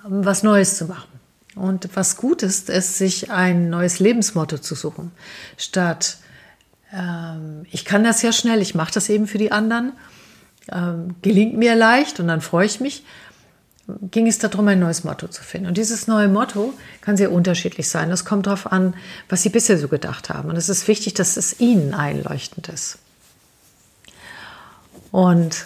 was 0.03 0.43
Neues 0.43 0.77
zu 0.77 0.87
machen? 0.87 1.21
Und 1.55 1.87
was 1.95 2.17
gut 2.17 2.43
ist, 2.43 2.69
ist, 2.69 2.97
sich 2.97 3.31
ein 3.31 3.69
neues 3.69 3.99
Lebensmotto 3.99 4.57
zu 4.57 4.75
suchen, 4.75 5.13
statt 5.55 6.17
ähm, 6.93 7.65
ich 7.71 7.85
kann 7.85 8.03
das 8.03 8.21
ja 8.21 8.31
schnell, 8.31 8.61
ich 8.61 8.75
mache 8.75 8.93
das 8.93 9.09
eben 9.09 9.27
für 9.27 9.37
die 9.37 9.51
anderen, 9.51 9.93
ähm, 10.71 11.15
gelingt 11.21 11.57
mir 11.57 11.75
leicht 11.75 12.19
und 12.19 12.27
dann 12.27 12.41
freue 12.41 12.65
ich 12.65 12.79
mich. 12.79 13.03
ging 14.11 14.27
es 14.27 14.37
darum, 14.37 14.67
ein 14.67 14.79
neues 14.79 15.03
Motto 15.03 15.27
zu 15.27 15.43
finden. 15.43 15.67
Und 15.67 15.77
dieses 15.77 16.05
neue 16.05 16.27
Motto 16.27 16.73
kann 17.01 17.17
sehr 17.17 17.31
unterschiedlich 17.31 17.89
sein. 17.89 18.11
Das 18.11 18.23
kommt 18.23 18.45
darauf 18.45 18.71
an, 18.71 18.93
was 19.29 19.41
Sie 19.41 19.49
bisher 19.49 19.79
so 19.79 19.87
gedacht 19.87 20.29
haben. 20.29 20.49
Und 20.49 20.57
es 20.57 20.69
ist 20.69 20.87
wichtig, 20.87 21.15
dass 21.15 21.37
es 21.37 21.59
Ihnen 21.59 21.95
einleuchtend 21.95 22.69
ist. 22.69 22.99
Und 25.11 25.65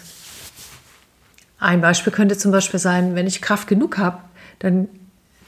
ein 1.58 1.80
Beispiel 1.80 2.12
könnte 2.12 2.38
zum 2.38 2.50
Beispiel 2.50 2.80
sein, 2.80 3.14
wenn 3.14 3.26
ich 3.26 3.42
Kraft 3.42 3.68
genug 3.68 3.98
habe, 3.98 4.18
dann, 4.58 4.88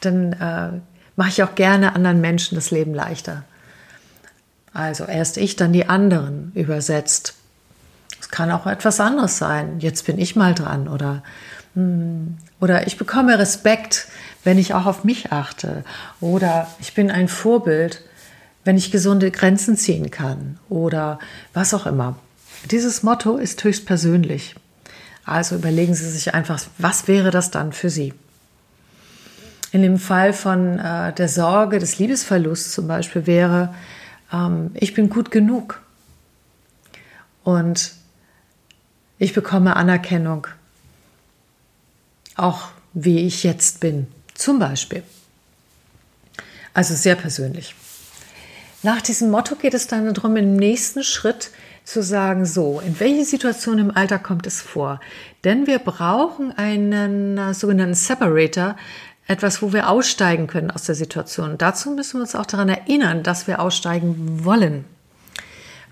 dann 0.00 0.32
äh, 0.34 0.80
mache 1.16 1.28
ich 1.30 1.42
auch 1.42 1.54
gerne 1.54 1.94
anderen 1.94 2.20
Menschen 2.20 2.56
das 2.56 2.70
Leben 2.70 2.94
leichter. 2.94 3.44
Also 4.76 5.04
erst 5.04 5.38
ich, 5.38 5.56
dann 5.56 5.72
die 5.72 5.88
anderen 5.88 6.52
übersetzt. 6.54 7.32
Es 8.20 8.28
kann 8.28 8.50
auch 8.50 8.66
etwas 8.66 9.00
anderes 9.00 9.38
sein. 9.38 9.80
Jetzt 9.80 10.04
bin 10.04 10.18
ich 10.18 10.36
mal 10.36 10.54
dran 10.54 10.86
oder 10.86 11.22
hm, 11.72 12.36
oder 12.60 12.86
ich 12.86 12.98
bekomme 12.98 13.38
Respekt, 13.38 14.06
wenn 14.44 14.58
ich 14.58 14.74
auch 14.74 14.84
auf 14.84 15.02
mich 15.02 15.32
achte. 15.32 15.82
Oder 16.20 16.66
ich 16.78 16.92
bin 16.92 17.10
ein 17.10 17.28
Vorbild, 17.28 18.02
wenn 18.64 18.76
ich 18.76 18.90
gesunde 18.90 19.30
Grenzen 19.30 19.78
ziehen 19.78 20.10
kann. 20.10 20.58
Oder 20.68 21.20
was 21.54 21.72
auch 21.72 21.86
immer. 21.86 22.16
Dieses 22.70 23.02
Motto 23.02 23.38
ist 23.38 23.64
höchst 23.64 23.86
persönlich. 23.86 24.56
Also 25.24 25.54
überlegen 25.56 25.94
Sie 25.94 26.10
sich 26.10 26.34
einfach, 26.34 26.62
was 26.76 27.08
wäre 27.08 27.30
das 27.30 27.50
dann 27.50 27.72
für 27.72 27.88
Sie? 27.88 28.12
In 29.72 29.80
dem 29.80 29.98
Fall 29.98 30.34
von 30.34 30.78
äh, 30.78 31.14
der 31.14 31.28
Sorge 31.28 31.78
des 31.78 31.98
Liebesverlusts 31.98 32.72
zum 32.72 32.86
Beispiel 32.86 33.26
wäre, 33.26 33.74
ähm, 34.32 34.70
ich 34.74 34.94
bin 34.94 35.10
gut 35.10 35.30
genug 35.30 35.80
und 37.44 37.92
ich 39.18 39.32
bekomme 39.32 39.76
Anerkennung, 39.76 40.46
auch 42.34 42.68
wie 42.92 43.20
ich 43.26 43.44
jetzt 43.44 43.80
bin, 43.80 44.08
zum 44.34 44.58
Beispiel. 44.58 45.02
Also 46.74 46.94
sehr 46.94 47.14
persönlich. 47.14 47.74
Nach 48.82 49.00
diesem 49.00 49.30
Motto 49.30 49.56
geht 49.56 49.74
es 49.74 49.86
dann 49.86 50.12
darum, 50.12 50.36
im 50.36 50.56
nächsten 50.56 51.02
Schritt 51.02 51.50
zu 51.84 52.02
sagen, 52.02 52.44
so, 52.44 52.80
in 52.80 52.98
welche 53.00 53.24
Situation 53.24 53.78
im 53.78 53.96
Alter 53.96 54.18
kommt 54.18 54.46
es 54.46 54.60
vor? 54.60 55.00
Denn 55.44 55.66
wir 55.66 55.78
brauchen 55.78 56.52
einen 56.58 57.38
äh, 57.38 57.54
sogenannten 57.54 57.94
Separator, 57.94 58.76
etwas, 59.26 59.60
wo 59.60 59.72
wir 59.72 59.88
aussteigen 59.88 60.46
können 60.46 60.70
aus 60.70 60.84
der 60.84 60.94
Situation. 60.94 61.58
Dazu 61.58 61.90
müssen 61.90 62.14
wir 62.14 62.22
uns 62.22 62.34
auch 62.34 62.46
daran 62.46 62.68
erinnern, 62.68 63.22
dass 63.22 63.46
wir 63.46 63.60
aussteigen 63.60 64.44
wollen. 64.44 64.84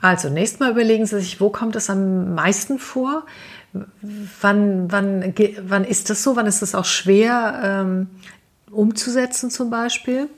Also, 0.01 0.29
nächstes 0.29 0.61
Mal 0.61 0.71
überlegen 0.71 1.07
Sie 1.07 1.19
sich, 1.19 1.41
wo 1.41 1.51
kommt 1.51 1.77
es 1.77 1.91
am 1.91 2.35
meisten 2.35 2.79
vor? 2.79 3.25
Wann, 4.41 4.93
wann, 4.93 5.35
wann 5.63 5.85
ist 5.85 6.11
das 6.11 6.23
so? 6.23 6.37
Wann 6.37 6.47
ist 6.47 6.63
das 6.63 6.75
auch 6.75 6.85
schwer 6.85 7.61
ähm, 7.65 8.09
umzusetzen 8.71 9.51
zum 9.51 9.71
Beispiel? 9.71 10.29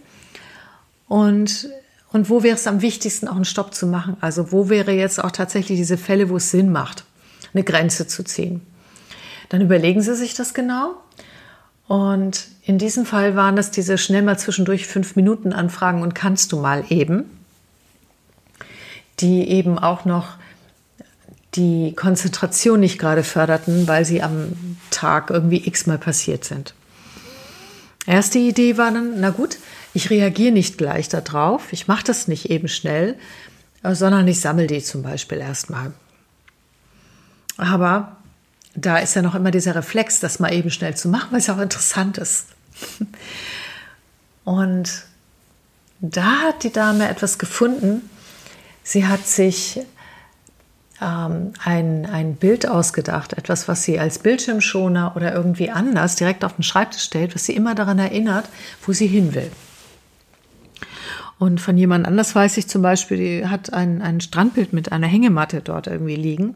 Und, 1.08 1.68
und 2.12 2.30
wo 2.30 2.42
wäre 2.42 2.56
es 2.56 2.66
am 2.66 2.80
wichtigsten, 2.80 3.28
auch 3.28 3.36
einen 3.36 3.44
Stopp 3.44 3.74
zu 3.74 3.86
machen? 3.86 4.16
Also 4.20 4.52
wo 4.52 4.68
wäre 4.70 4.92
jetzt 4.92 5.22
auch 5.22 5.32
tatsächlich 5.32 5.78
diese 5.78 5.98
Fälle, 5.98 6.30
wo 6.30 6.36
es 6.36 6.50
Sinn 6.50 6.72
macht, 6.72 7.04
eine 7.52 7.64
Grenze 7.64 8.06
zu 8.06 8.24
ziehen? 8.24 8.62
Dann 9.48 9.60
überlegen 9.60 10.00
Sie 10.00 10.14
sich 10.14 10.34
das 10.34 10.54
genau 10.54 10.94
und 11.88 12.48
in 12.62 12.78
diesem 12.78 13.06
Fall 13.06 13.36
waren 13.36 13.56
das 13.56 13.70
diese 13.70 13.96
schnell 13.96 14.22
mal 14.22 14.38
zwischendurch 14.38 14.86
fünf 14.86 15.14
Minuten 15.14 15.52
Anfragen 15.52 16.02
und 16.02 16.14
kannst 16.14 16.52
du 16.52 16.58
mal 16.58 16.84
eben, 16.88 17.24
die 19.20 19.48
eben 19.48 19.78
auch 19.78 20.04
noch 20.04 20.36
die 21.54 21.94
Konzentration 21.94 22.80
nicht 22.80 22.98
gerade 22.98 23.22
förderten, 23.22 23.86
weil 23.86 24.04
sie 24.04 24.22
am 24.22 24.76
Tag 24.90 25.30
irgendwie 25.30 25.66
x-mal 25.66 25.98
passiert 25.98 26.44
sind. 26.44 26.74
Erste 28.06 28.38
Idee 28.38 28.76
war 28.76 28.90
dann, 28.90 29.20
na 29.20 29.30
gut, 29.30 29.58
ich 29.94 30.10
reagiere 30.10 30.52
nicht 30.52 30.78
gleich 30.78 31.08
darauf, 31.08 31.72
ich 31.72 31.88
mache 31.88 32.04
das 32.04 32.28
nicht 32.28 32.50
eben 32.50 32.68
schnell, 32.68 33.16
sondern 33.82 34.28
ich 34.28 34.40
sammle 34.40 34.66
die 34.66 34.82
zum 34.82 35.02
Beispiel 35.02 35.38
erstmal. 35.38 35.92
Aber 37.56 38.16
da 38.76 38.98
ist 38.98 39.16
ja 39.16 39.22
noch 39.22 39.34
immer 39.34 39.50
dieser 39.50 39.74
Reflex, 39.74 40.20
das 40.20 40.38
mal 40.38 40.52
eben 40.52 40.70
schnell 40.70 40.96
zu 40.96 41.08
machen, 41.08 41.28
weil 41.32 41.40
es 41.40 41.50
auch 41.50 41.58
interessant 41.58 42.18
ist. 42.18 42.46
Und 44.44 45.04
da 46.00 46.42
hat 46.42 46.62
die 46.62 46.72
Dame 46.72 47.08
etwas 47.08 47.38
gefunden. 47.38 48.08
Sie 48.82 49.06
hat 49.06 49.26
sich 49.26 49.80
ähm, 51.00 51.54
ein, 51.64 52.06
ein 52.06 52.36
Bild 52.36 52.68
ausgedacht, 52.68 53.32
etwas, 53.32 53.66
was 53.66 53.82
sie 53.82 53.98
als 53.98 54.18
Bildschirmschoner 54.18 55.14
oder 55.16 55.32
irgendwie 55.34 55.70
anders 55.70 56.16
direkt 56.16 56.44
auf 56.44 56.54
den 56.56 56.62
Schreibtisch 56.62 57.02
stellt, 57.02 57.34
was 57.34 57.46
sie 57.46 57.56
immer 57.56 57.74
daran 57.74 57.98
erinnert, 57.98 58.48
wo 58.84 58.92
sie 58.92 59.06
hin 59.06 59.34
will. 59.34 59.50
Und 61.38 61.60
von 61.60 61.76
jemand 61.76 62.06
anders 62.06 62.34
weiß 62.34 62.56
ich 62.56 62.66
zum 62.66 62.80
Beispiel, 62.80 63.18
die 63.18 63.46
hat 63.46 63.72
ein, 63.72 64.00
ein 64.00 64.20
Strandbild 64.20 64.72
mit 64.72 64.90
einer 64.92 65.06
Hängematte 65.06 65.60
dort 65.60 65.86
irgendwie 65.86 66.16
liegen. 66.16 66.54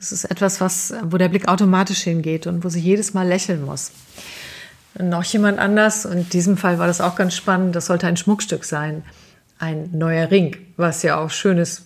Das 0.00 0.10
ist 0.10 0.24
etwas, 0.24 0.60
was, 0.60 0.92
wo 1.04 1.16
der 1.16 1.28
Blick 1.28 1.46
automatisch 1.46 2.02
hingeht 2.02 2.46
und 2.48 2.64
wo 2.64 2.68
sie 2.68 2.80
jedes 2.80 3.14
Mal 3.14 3.26
lächeln 3.26 3.64
muss. 3.64 3.92
Noch 4.98 5.22
jemand 5.24 5.58
anders, 5.58 6.06
und 6.06 6.12
in 6.12 6.28
diesem 6.30 6.56
Fall 6.56 6.78
war 6.78 6.86
das 6.86 7.00
auch 7.00 7.14
ganz 7.14 7.34
spannend, 7.34 7.76
das 7.76 7.86
sollte 7.86 8.06
ein 8.06 8.16
Schmuckstück 8.16 8.64
sein. 8.64 9.04
Ein 9.58 9.90
neuer 9.92 10.30
Ring, 10.30 10.56
was 10.76 11.02
ja 11.02 11.18
auch 11.18 11.30
schön 11.30 11.58
ist, 11.58 11.82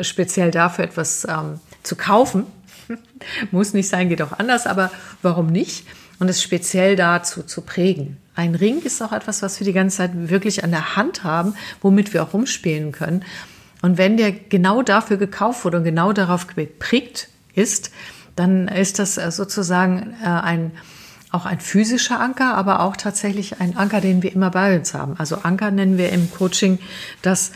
speziell 0.00 0.50
dafür 0.50 0.84
etwas 0.84 1.26
ähm, 1.28 1.60
zu 1.82 1.96
kaufen. 1.96 2.46
Muss 3.50 3.74
nicht 3.74 3.88
sein, 3.88 4.08
geht 4.08 4.22
auch 4.22 4.38
anders, 4.38 4.66
aber 4.66 4.90
warum 5.20 5.48
nicht? 5.48 5.86
Und 6.18 6.28
es 6.28 6.42
speziell 6.42 6.96
dazu 6.96 7.42
zu 7.42 7.62
prägen. 7.62 8.16
Ein 8.34 8.54
Ring 8.54 8.80
ist 8.82 9.02
auch 9.02 9.12
etwas, 9.12 9.42
was 9.42 9.60
wir 9.60 9.66
die 9.66 9.72
ganze 9.72 9.98
Zeit 9.98 10.10
wirklich 10.14 10.64
an 10.64 10.70
der 10.70 10.96
Hand 10.96 11.22
haben, 11.22 11.54
womit 11.80 12.14
wir 12.14 12.22
auch 12.22 12.32
rumspielen 12.32 12.92
können. 12.92 13.24
Und 13.82 13.98
wenn 13.98 14.16
der 14.16 14.32
genau 14.32 14.82
dafür 14.82 15.16
gekauft 15.16 15.64
wurde 15.64 15.78
und 15.78 15.84
genau 15.84 16.12
darauf 16.12 16.46
geprägt 16.46 17.28
ist, 17.54 17.90
dann 18.36 18.68
ist 18.68 18.98
das 18.98 19.18
äh, 19.18 19.30
sozusagen 19.30 20.14
äh, 20.22 20.26
ein, 20.26 20.70
auch 21.30 21.44
ein 21.44 21.60
physischer 21.60 22.20
Anker, 22.20 22.54
aber 22.54 22.80
auch 22.80 22.96
tatsächlich 22.96 23.60
ein 23.60 23.76
Anker, 23.76 24.00
den 24.00 24.22
wir 24.22 24.32
immer 24.32 24.50
bei 24.50 24.78
uns 24.78 24.94
haben. 24.94 25.16
Also 25.18 25.36
Anker 25.42 25.70
nennen 25.70 25.98
wir 25.98 26.10
im 26.10 26.30
Coaching 26.30 26.78
das, 27.20 27.52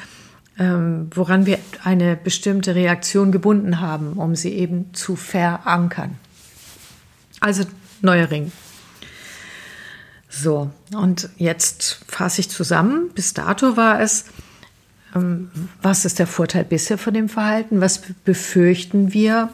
ähm, 0.58 1.08
woran 1.14 1.46
wir 1.46 1.58
eine 1.84 2.16
bestimmte 2.16 2.74
Reaktion 2.74 3.32
gebunden 3.32 3.80
haben, 3.80 4.14
um 4.14 4.34
sie 4.34 4.52
eben 4.52 4.92
zu 4.92 5.16
verankern. 5.16 6.18
Also 7.40 7.64
neuer 8.02 8.30
Ring. 8.30 8.52
So, 10.38 10.70
und 10.94 11.30
jetzt 11.36 12.00
fasse 12.08 12.42
ich 12.42 12.50
zusammen. 12.50 13.10
Bis 13.14 13.32
dato 13.32 13.76
war 13.76 14.00
es, 14.00 14.26
ähm, 15.14 15.50
was 15.80 16.04
ist 16.04 16.18
der 16.18 16.26
Vorteil 16.26 16.64
bisher 16.64 16.98
von 16.98 17.14
dem 17.14 17.28
Verhalten? 17.28 17.80
Was 17.80 18.02
befürchten 18.24 19.14
wir, 19.14 19.50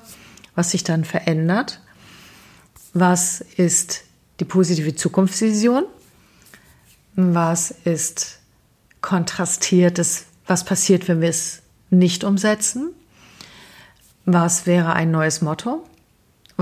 was 0.57 0.73
sich 0.73 0.83
dann 0.83 1.05
verändert? 1.05 1.81
Was 2.95 3.41
ist 3.41 4.03
die 4.41 4.45
positive 4.45 4.97
Zukunftsvision? 4.97 5.85
Was 7.15 7.71
ist 7.85 8.41
kontrastiertes, 9.03 10.25
was 10.47 10.65
passiert, 10.65 11.07
wenn 11.07 11.21
wir 11.21 11.29
es 11.29 11.63
nicht 11.91 12.25
umsetzen? 12.25 12.91
Was 14.25 14.67
wäre 14.67 14.95
ein 14.95 15.13
neues 15.13 15.43
Motto? 15.43 15.87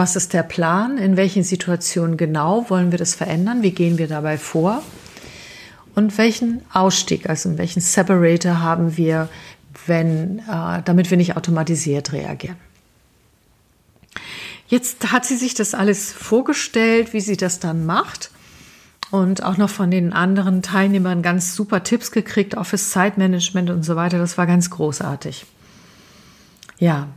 Was 0.00 0.16
ist 0.16 0.32
der 0.32 0.44
Plan? 0.44 0.96
In 0.96 1.18
welchen 1.18 1.42
Situationen 1.44 2.16
genau 2.16 2.70
wollen 2.70 2.90
wir 2.90 2.98
das 2.98 3.14
verändern? 3.14 3.62
Wie 3.62 3.72
gehen 3.72 3.98
wir 3.98 4.08
dabei 4.08 4.38
vor? 4.38 4.82
Und 5.94 6.16
welchen 6.16 6.62
Ausstieg, 6.72 7.28
also 7.28 7.58
welchen 7.58 7.82
Separator 7.82 8.62
haben 8.62 8.96
wir, 8.96 9.28
wenn, 9.84 10.38
äh, 10.38 10.80
damit 10.86 11.10
wir 11.10 11.18
nicht 11.18 11.36
automatisiert 11.36 12.14
reagieren? 12.14 12.56
Jetzt 14.68 15.12
hat 15.12 15.26
sie 15.26 15.36
sich 15.36 15.52
das 15.52 15.74
alles 15.74 16.10
vorgestellt, 16.10 17.12
wie 17.12 17.20
sie 17.20 17.36
das 17.36 17.60
dann 17.60 17.84
macht 17.84 18.30
und 19.10 19.42
auch 19.42 19.58
noch 19.58 19.68
von 19.68 19.90
den 19.90 20.14
anderen 20.14 20.62
Teilnehmern 20.62 21.20
ganz 21.20 21.54
super 21.54 21.82
Tipps 21.82 22.10
gekriegt, 22.10 22.54
Office 22.54 22.88
Zeitmanagement 22.88 23.68
und 23.68 23.82
so 23.82 23.96
weiter. 23.96 24.16
Das 24.16 24.38
war 24.38 24.46
ganz 24.46 24.70
großartig. 24.70 25.44
Ja, 26.78 27.08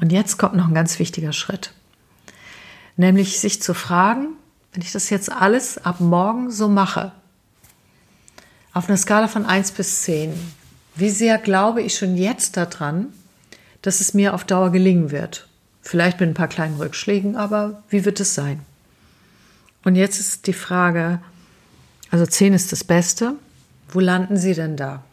und 0.00 0.10
jetzt 0.10 0.38
kommt 0.38 0.56
noch 0.56 0.68
ein 0.68 0.74
ganz 0.74 0.98
wichtiger 0.98 1.34
Schritt. 1.34 1.74
Nämlich 2.98 3.38
sich 3.38 3.62
zu 3.62 3.74
fragen, 3.74 4.30
wenn 4.72 4.82
ich 4.82 4.90
das 4.90 5.08
jetzt 5.08 5.30
alles 5.30 5.78
ab 5.78 6.00
morgen 6.00 6.50
so 6.50 6.68
mache, 6.68 7.12
auf 8.74 8.88
einer 8.88 8.98
Skala 8.98 9.28
von 9.28 9.46
1 9.46 9.70
bis 9.70 10.02
10, 10.02 10.34
wie 10.96 11.08
sehr 11.08 11.38
glaube 11.38 11.80
ich 11.80 11.96
schon 11.96 12.16
jetzt 12.16 12.56
daran, 12.56 13.06
dass 13.82 14.00
es 14.00 14.14
mir 14.14 14.34
auf 14.34 14.42
Dauer 14.42 14.72
gelingen 14.72 15.12
wird? 15.12 15.46
Vielleicht 15.80 16.18
mit 16.18 16.28
ein 16.28 16.34
paar 16.34 16.48
kleinen 16.48 16.76
Rückschlägen, 16.76 17.36
aber 17.36 17.84
wie 17.88 18.04
wird 18.04 18.18
es 18.18 18.34
sein? 18.34 18.60
Und 19.84 19.94
jetzt 19.94 20.18
ist 20.18 20.48
die 20.48 20.52
Frage, 20.52 21.20
also 22.10 22.26
10 22.26 22.52
ist 22.52 22.72
das 22.72 22.82
Beste, 22.82 23.34
wo 23.90 24.00
landen 24.00 24.36
Sie 24.36 24.54
denn 24.54 24.76
da? 24.76 25.04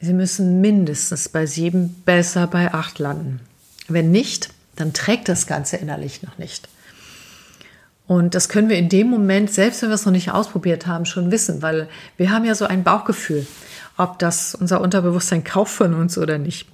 Sie 0.00 0.12
müssen 0.12 0.60
mindestens 0.60 1.28
bei 1.28 1.46
7, 1.46 2.00
besser 2.04 2.46
bei 2.46 2.72
8 2.72 3.00
landen. 3.00 3.40
Wenn 3.88 4.12
nicht, 4.12 4.50
dann 4.80 4.92
trägt 4.92 5.28
das 5.28 5.46
Ganze 5.46 5.76
innerlich 5.76 6.22
noch 6.22 6.38
nicht. 6.38 6.68
Und 8.06 8.34
das 8.34 8.48
können 8.48 8.70
wir 8.70 8.78
in 8.78 8.88
dem 8.88 9.08
Moment, 9.08 9.52
selbst 9.52 9.82
wenn 9.82 9.90
wir 9.90 9.94
es 9.94 10.06
noch 10.06 10.12
nicht 10.12 10.30
ausprobiert 10.30 10.86
haben, 10.86 11.04
schon 11.04 11.30
wissen, 11.30 11.60
weil 11.60 11.88
wir 12.16 12.30
haben 12.30 12.46
ja 12.46 12.54
so 12.54 12.64
ein 12.64 12.82
Bauchgefühl, 12.82 13.46
ob 13.98 14.18
das 14.18 14.54
unser 14.54 14.80
Unterbewusstsein 14.80 15.44
kauft 15.44 15.74
von 15.74 15.92
uns 15.92 16.16
oder 16.16 16.38
nicht. 16.38 16.66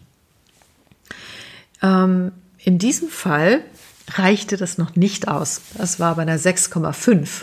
Ähm, 1.83 2.31
in 2.59 2.79
diesem 2.79 3.09
Fall 3.09 3.63
reichte 4.13 4.57
das 4.57 4.79
noch 4.79 4.95
nicht 4.95 5.27
aus. 5.27 5.61
Das 5.77 5.99
war 5.99 6.15
bei 6.15 6.23
einer 6.23 6.39
6,5. 6.39 7.43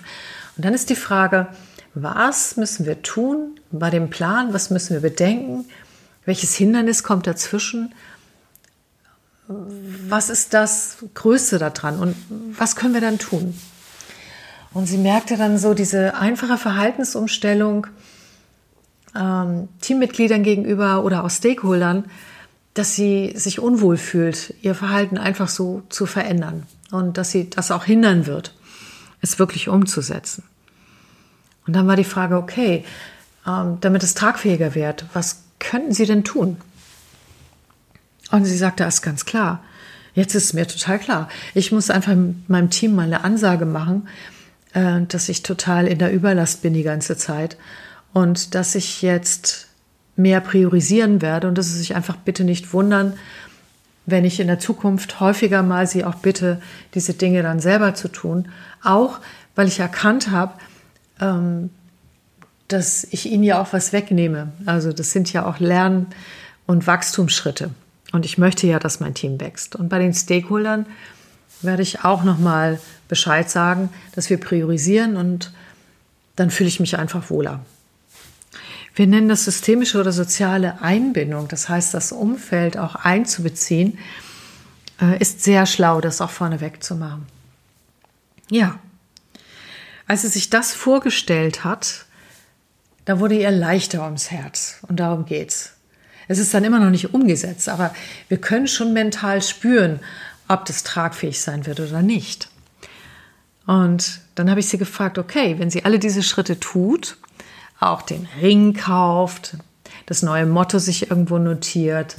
Und 0.55 0.65
dann 0.65 0.73
ist 0.73 0.89
die 0.89 0.95
Frage, 0.95 1.47
was 1.93 2.55
müssen 2.55 2.85
wir 2.85 3.01
tun 3.01 3.59
bei 3.71 3.89
dem 3.89 4.09
Plan? 4.09 4.53
Was 4.53 4.69
müssen 4.69 4.93
wir 4.93 5.01
bedenken? 5.01 5.65
Welches 6.23 6.55
Hindernis 6.55 7.03
kommt 7.03 7.27
dazwischen? 7.27 7.93
Was 10.07 10.29
ist 10.29 10.53
das 10.53 10.97
Größte 11.13 11.59
daran? 11.59 11.99
Und 11.99 12.15
was 12.57 12.75
können 12.75 12.93
wir 12.93 13.01
dann 13.01 13.19
tun? 13.19 13.57
Und 14.73 14.87
sie 14.87 14.97
merkte 14.97 15.37
dann 15.37 15.57
so 15.57 15.73
diese 15.73 16.15
einfache 16.15 16.57
Verhaltensumstellung 16.57 17.87
ähm, 19.15 19.67
Teammitgliedern 19.81 20.43
gegenüber 20.43 21.03
oder 21.03 21.23
auch 21.23 21.29
Stakeholdern, 21.29 22.05
dass 22.73 22.95
sie 22.95 23.33
sich 23.35 23.59
unwohl 23.59 23.97
fühlt, 23.97 24.53
ihr 24.61 24.75
Verhalten 24.75 25.17
einfach 25.17 25.49
so 25.49 25.83
zu 25.89 26.05
verändern 26.05 26.63
und 26.91 27.17
dass 27.17 27.31
sie 27.31 27.49
das 27.49 27.71
auch 27.71 27.83
hindern 27.83 28.25
wird, 28.27 28.55
es 29.21 29.39
wirklich 29.39 29.67
umzusetzen. 29.67 30.43
Und 31.67 31.75
dann 31.75 31.87
war 31.87 31.97
die 31.97 32.05
Frage, 32.05 32.37
okay, 32.37 32.85
ähm, 33.45 33.77
damit 33.81 34.03
es 34.03 34.13
tragfähiger 34.13 34.73
wird, 34.73 35.05
was 35.13 35.43
könnten 35.59 35.91
Sie 35.91 36.05
denn 36.05 36.23
tun? 36.23 36.57
Und 38.31 38.45
sie 38.45 38.57
sagte, 38.57 38.83
das 38.83 38.95
ist 38.95 39.01
ganz 39.01 39.25
klar. 39.25 39.63
Jetzt 40.13 40.35
ist 40.35 40.45
es 40.45 40.53
mir 40.53 40.67
total 40.67 40.99
klar. 40.99 41.29
Ich 41.53 41.71
muss 41.71 41.89
einfach 41.89 42.15
meinem 42.47 42.69
Team 42.69 42.95
mal 42.95 43.03
eine 43.03 43.23
Ansage 43.23 43.65
machen, 43.65 44.07
äh, 44.73 45.01
dass 45.07 45.29
ich 45.29 45.43
total 45.43 45.87
in 45.87 45.99
der 45.99 46.11
Überlast 46.11 46.61
bin 46.61 46.73
die 46.73 46.83
ganze 46.83 47.17
Zeit 47.17 47.57
und 48.13 48.55
dass 48.55 48.75
ich 48.75 49.01
jetzt 49.01 49.67
mehr 50.15 50.41
priorisieren 50.41 51.21
werde 51.21 51.47
und 51.47 51.57
dass 51.57 51.67
sie 51.67 51.77
sich 51.77 51.95
einfach 51.95 52.17
bitte 52.17 52.43
nicht 52.43 52.73
wundern, 52.73 53.13
wenn 54.05 54.25
ich 54.25 54.39
in 54.39 54.47
der 54.47 54.59
Zukunft 54.59 55.19
häufiger 55.19 55.63
mal 55.63 55.87
sie 55.87 56.03
auch 56.03 56.15
bitte, 56.15 56.61
diese 56.93 57.13
Dinge 57.13 57.43
dann 57.43 57.59
selber 57.59 57.93
zu 57.93 58.07
tun. 58.07 58.49
Auch 58.83 59.19
weil 59.55 59.67
ich 59.67 59.79
erkannt 59.79 60.31
habe, 60.31 60.53
ähm, 61.19 61.69
dass 62.67 63.05
ich 63.05 63.31
ihnen 63.31 63.43
ja 63.43 63.61
auch 63.61 63.73
was 63.73 63.93
wegnehme. 63.93 64.51
Also 64.65 64.91
das 64.91 65.11
sind 65.11 65.31
ja 65.31 65.45
auch 65.45 65.59
Lern- 65.59 66.07
und 66.65 66.87
Wachstumsschritte. 66.87 67.71
Und 68.11 68.25
ich 68.25 68.37
möchte 68.37 68.67
ja, 68.67 68.79
dass 68.79 68.99
mein 68.99 69.13
Team 69.13 69.39
wächst. 69.39 69.75
Und 69.75 69.89
bei 69.89 69.99
den 69.99 70.13
Stakeholdern 70.13 70.85
werde 71.61 71.81
ich 71.81 72.03
auch 72.03 72.23
nochmal 72.23 72.79
Bescheid 73.07 73.49
sagen, 73.49 73.89
dass 74.13 74.29
wir 74.29 74.39
priorisieren 74.39 75.15
und 75.15 75.53
dann 76.35 76.49
fühle 76.49 76.69
ich 76.69 76.79
mich 76.79 76.97
einfach 76.97 77.29
wohler. 77.29 77.63
Wir 78.95 79.07
nennen 79.07 79.29
das 79.29 79.45
systemische 79.45 79.99
oder 79.99 80.11
soziale 80.11 80.81
Einbindung. 80.81 81.47
Das 81.47 81.69
heißt, 81.69 81.93
das 81.93 82.11
Umfeld 82.11 82.77
auch 82.77 82.95
einzubeziehen, 82.95 83.97
äh, 85.01 85.17
ist 85.19 85.43
sehr 85.43 85.65
schlau, 85.65 86.01
das 86.01 86.19
auch 86.19 86.29
vorneweg 86.29 86.83
zu 86.83 86.95
machen. 86.95 87.25
Ja, 88.49 88.79
als 90.07 90.23
sie 90.23 90.27
sich 90.27 90.49
das 90.49 90.73
vorgestellt 90.73 91.63
hat, 91.63 92.05
da 93.05 93.19
wurde 93.19 93.35
ihr 93.35 93.51
leichter 93.51 94.03
ums 94.03 94.29
Herz. 94.29 94.79
Und 94.87 94.99
darum 94.99 95.25
geht's. 95.25 95.70
Es 96.31 96.39
ist 96.39 96.53
dann 96.53 96.63
immer 96.63 96.79
noch 96.79 96.89
nicht 96.89 97.13
umgesetzt, 97.13 97.67
aber 97.67 97.93
wir 98.29 98.37
können 98.37 98.67
schon 98.67 98.93
mental 98.93 99.41
spüren, 99.41 99.99
ob 100.47 100.65
das 100.65 100.83
tragfähig 100.83 101.41
sein 101.41 101.65
wird 101.65 101.79
oder 101.79 102.01
nicht. 102.01 102.49
Und 103.67 104.21
dann 104.35 104.49
habe 104.49 104.59
ich 104.59 104.69
sie 104.69 104.77
gefragt, 104.77 105.17
okay, 105.17 105.55
wenn 105.59 105.69
sie 105.69 105.85
alle 105.85 105.99
diese 105.99 106.23
Schritte 106.23 106.59
tut, 106.59 107.17
auch 107.79 108.01
den 108.01 108.27
Ring 108.41 108.73
kauft, 108.73 109.57
das 110.05 110.23
neue 110.23 110.45
Motto 110.45 110.79
sich 110.79 111.09
irgendwo 111.09 111.37
notiert, 111.37 112.15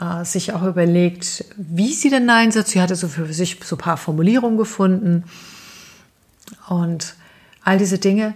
äh, 0.00 0.24
sich 0.24 0.52
auch 0.52 0.62
überlegt, 0.62 1.44
wie 1.56 1.92
sie 1.92 2.10
denn 2.10 2.26
Nein 2.26 2.50
sagt. 2.50 2.68
Sie 2.68 2.80
hatte 2.80 2.96
so 2.96 3.08
für 3.08 3.32
sich 3.32 3.58
so 3.62 3.76
ein 3.76 3.78
paar 3.78 3.96
Formulierungen 3.96 4.56
gefunden 4.56 5.24
und 6.68 7.14
all 7.62 7.78
diese 7.78 7.98
Dinge. 7.98 8.34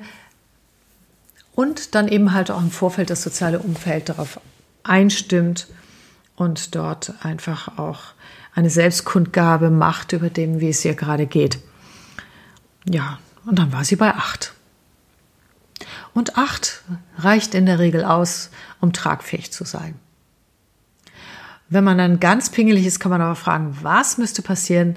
Und 1.54 1.94
dann 1.94 2.08
eben 2.08 2.32
halt 2.32 2.50
auch 2.50 2.60
im 2.60 2.70
Vorfeld 2.70 3.10
das 3.10 3.22
soziale 3.22 3.58
Umfeld 3.58 4.08
darauf 4.08 4.38
einstimmt 4.84 5.68
und 6.36 6.74
dort 6.74 7.14
einfach 7.24 7.78
auch 7.78 8.00
eine 8.54 8.70
Selbstkundgabe 8.70 9.70
macht 9.70 10.12
über 10.12 10.30
dem, 10.30 10.60
wie 10.60 10.68
es 10.68 10.84
ihr 10.84 10.94
gerade 10.94 11.26
geht. 11.26 11.58
Ja, 12.84 13.18
und 13.46 13.58
dann 13.58 13.72
war 13.72 13.84
sie 13.84 13.96
bei 13.96 14.14
acht. 14.14 14.54
Und 16.14 16.36
acht 16.36 16.82
reicht 17.16 17.54
in 17.54 17.66
der 17.66 17.78
Regel 17.78 18.04
aus, 18.04 18.50
um 18.80 18.92
tragfähig 18.92 19.52
zu 19.52 19.64
sein. 19.64 19.94
Wenn 21.68 21.84
man 21.84 21.96
dann 21.96 22.20
ganz 22.20 22.50
pingelig 22.50 22.84
ist, 22.84 23.00
kann 23.00 23.10
man 23.10 23.22
aber 23.22 23.34
fragen, 23.34 23.78
was 23.80 24.18
müsste 24.18 24.42
passieren 24.42 24.96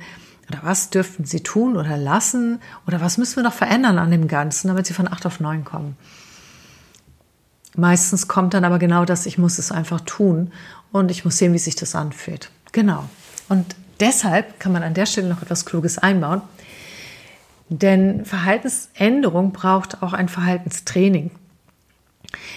oder 0.49 0.59
was 0.63 0.89
dürften 0.89 1.25
Sie 1.25 1.41
tun 1.41 1.77
oder 1.77 1.95
lassen 1.95 2.59
oder 2.85 2.99
was 2.99 3.17
müssen 3.17 3.37
wir 3.37 3.43
noch 3.43 3.53
verändern 3.53 3.97
an 3.97 4.11
dem 4.11 4.27
Ganzen, 4.27 4.67
damit 4.67 4.85
Sie 4.85 4.93
von 4.93 5.07
acht 5.07 5.25
auf 5.25 5.39
neun 5.39 5.63
kommen. 5.63 5.95
Meistens 7.75 8.27
kommt 8.27 8.53
dann 8.53 8.63
aber 8.63 8.79
genau 8.79 9.05
das, 9.05 9.25
ich 9.25 9.37
muss 9.37 9.57
es 9.59 9.71
einfach 9.71 10.01
tun 10.01 10.51
und 10.91 11.11
ich 11.11 11.25
muss 11.25 11.37
sehen, 11.37 11.53
wie 11.53 11.59
sich 11.59 11.75
das 11.75 11.95
anfühlt. 11.95 12.49
Genau. 12.71 13.05
Und 13.49 13.75
deshalb 13.99 14.59
kann 14.59 14.71
man 14.71 14.83
an 14.83 14.93
der 14.93 15.05
Stelle 15.05 15.27
noch 15.27 15.41
etwas 15.41 15.65
Kluges 15.65 15.97
einbauen. 15.97 16.41
Denn 17.69 18.25
Verhaltensänderung 18.25 19.51
braucht 19.51 20.03
auch 20.03 20.13
ein 20.13 20.29
Verhaltenstraining. 20.29 21.31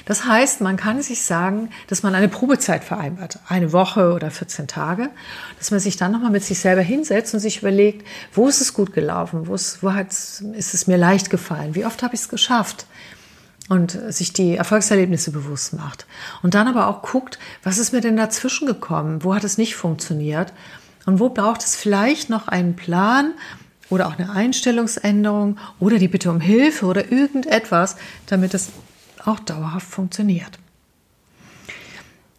Das 0.07 0.25
heißt, 0.25 0.61
man 0.61 0.77
kann 0.77 1.03
sich 1.03 1.23
sagen, 1.23 1.71
dass 1.87 2.03
man 2.03 2.15
eine 2.15 2.29
Probezeit 2.29 2.85
vereinbart, 2.85 3.39
eine 3.49 3.73
Woche 3.73 4.13
oder 4.13 4.31
14 4.31 4.67
Tage, 4.67 5.11
dass 5.59 5.71
man 5.71 5.81
sich 5.81 5.97
dann 5.97 6.13
nochmal 6.13 6.31
mit 6.31 6.43
sich 6.43 6.59
selber 6.59 6.83
hinsetzt 6.83 7.35
und 7.35 7.41
sich 7.41 7.59
überlegt, 7.59 8.07
wo 8.33 8.49
ist 8.49 8.61
es 8.61 8.75
gut 8.75 8.93
gelaufen, 8.93 9.47
wo, 9.47 9.55
ist, 9.55 9.83
wo 9.83 9.89
ist 9.89 10.75
es 10.75 10.87
mir 10.87 10.97
leicht 10.97 11.31
gefallen, 11.31 11.75
wie 11.75 11.87
oft 11.87 12.03
habe 12.03 12.15
ich 12.15 12.23
es 12.23 12.29
geschafft 12.29 12.87
und 13.69 13.99
sich 14.09 14.33
die 14.33 14.57
Erfolgserlebnisse 14.57 15.31
bewusst 15.31 15.75
macht. 15.75 16.07
Und 16.43 16.55
dann 16.55 16.69
aber 16.69 16.87
auch 16.87 17.03
guckt, 17.03 17.39
was 17.63 17.79
ist 17.79 17.93
mir 17.93 18.01
denn 18.01 18.17
dazwischen 18.17 18.67
gekommen, 18.67 19.25
wo 19.25 19.35
hat 19.35 19.45
es 19.45 19.59
nicht 19.59 19.77
funktioniert 19.77 20.53
und 21.07 21.21
wo 21.21 21.29
braucht 21.29 21.63
es 21.63 21.77
vielleicht 21.77 22.31
noch 22.31 22.49
einen 22.49 22.77
Plan 22.77 23.35
oder 23.91 24.09
auch 24.09 24.19
eine 24.19 24.31
Einstellungsänderung 24.31 25.59
oder 25.79 25.99
die 25.99 26.09
Bitte 26.09 26.31
um 26.31 26.41
Hilfe 26.41 26.87
oder 26.87 27.11
irgendetwas, 27.11 27.97
damit 28.27 28.55
es 28.55 28.71
auch 29.25 29.39
dauerhaft 29.41 29.87
funktioniert. 29.87 30.59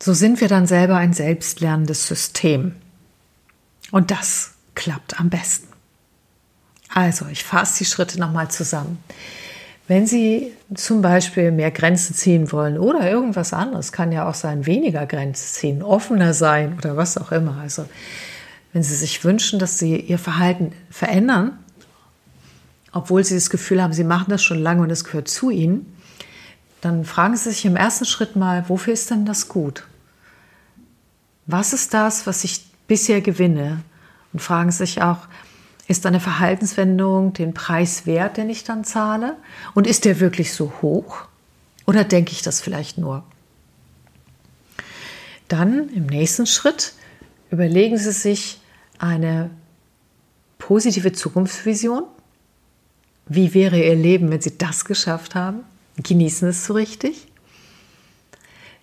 So 0.02 0.14
sind 0.14 0.40
wir 0.40 0.48
dann 0.48 0.66
selber 0.66 0.96
ein 0.96 1.14
selbstlernendes 1.14 2.08
System. 2.08 2.76
Und 3.92 4.12
das 4.12 4.52
klappt 4.76 5.20
am 5.20 5.30
besten. 5.30 5.68
Also, 6.94 7.28
ich 7.28 7.44
fasse 7.44 7.80
die 7.80 7.86
Schritte 7.86 8.20
nochmal 8.20 8.50
zusammen. 8.50 8.98
Wenn 9.90 10.06
Sie 10.06 10.54
zum 10.76 11.02
Beispiel 11.02 11.50
mehr 11.50 11.72
Grenzen 11.72 12.14
ziehen 12.14 12.52
wollen 12.52 12.78
oder 12.78 13.10
irgendwas 13.10 13.54
anderes, 13.54 13.92
kann 13.92 14.12
ja 14.12 14.30
auch 14.30 14.36
sein, 14.36 14.68
weniger 14.68 15.08
Grenzen 15.08 15.48
ziehen, 15.48 15.82
offener 15.82 16.36
sein 16.36 16.78
oder 16.78 16.96
was 16.96 17.18
auch 17.18 17.32
immer. 17.32 17.58
Also 17.58 17.86
wenn 18.72 18.84
Sie 18.84 18.94
sich 18.94 19.24
wünschen, 19.24 19.58
dass 19.58 19.80
Sie 19.80 20.00
Ihr 20.00 20.20
Verhalten 20.20 20.74
verändern, 20.92 21.58
obwohl 22.92 23.24
Sie 23.24 23.34
das 23.34 23.50
Gefühl 23.50 23.82
haben, 23.82 23.92
Sie 23.92 24.04
machen 24.04 24.30
das 24.30 24.44
schon 24.44 24.60
lange 24.60 24.84
und 24.84 24.92
es 24.92 25.06
gehört 25.06 25.28
zu 25.28 25.50
Ihnen, 25.50 25.92
dann 26.82 27.04
fragen 27.04 27.36
Sie 27.36 27.50
sich 27.50 27.66
im 27.66 27.76
ersten 27.76 28.06
Schritt 28.06 28.36
mal, 28.36 28.70
wofür 28.70 28.94
ist 28.94 29.10
denn 29.10 29.26
das 29.26 29.48
gut? 29.48 29.88
Was 31.48 31.74
ist 31.74 31.96
das, 31.96 32.28
was 32.28 32.44
ich 32.44 32.64
bisher 32.88 33.22
gewinne? 33.22 33.82
Und 34.34 34.40
fragen 34.40 34.70
Sie 34.70 34.86
sich 34.86 35.02
auch, 35.02 35.28
ist 35.90 36.06
eine 36.06 36.20
Verhaltenswendung 36.20 37.34
den 37.34 37.56
Preis 37.56 38.06
wert, 38.06 38.38
den 38.38 38.50
ich 38.50 38.64
dann 38.64 38.84
zahle? 38.84 39.36
Und 39.74 39.88
ist 39.88 40.06
der 40.06 40.20
wirklich 40.20 40.54
so 40.54 40.72
hoch? 40.84 41.24
Oder 41.88 42.04
denke 42.04 42.32
ich 42.32 42.44
das 42.44 42.62
vielleicht 42.62 43.00
nur? 43.00 43.24
Dann 45.48 45.90
im 45.90 46.06
nächsten 46.06 46.46
Schritt 46.46 46.94
überlegen 47.50 47.98
Sie 47.98 48.12
sich 48.12 48.62
eine 49.00 49.50
positive 50.60 51.12
Zukunftsvision. 51.12 52.04
Wie 53.28 53.56
wäre 53.56 53.84
Ihr 53.84 53.96
Leben, 53.96 54.30
wenn 54.30 54.42
Sie 54.42 54.60
das 54.60 54.86
geschafft 54.86 55.34
haben? 55.34 55.62
Genießen 55.98 56.50
es 56.50 56.66
so 56.66 56.74
richtig? 56.74 57.28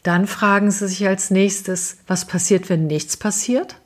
Dann 0.02 0.26
fragen 0.26 0.72
Sie 0.72 0.88
sich 0.88 1.06
als 1.06 1.30
nächstes, 1.30 1.98
was 2.08 2.24
passiert, 2.24 2.68
wenn 2.68 2.88
nichts 2.88 3.16
passiert? 3.16 3.76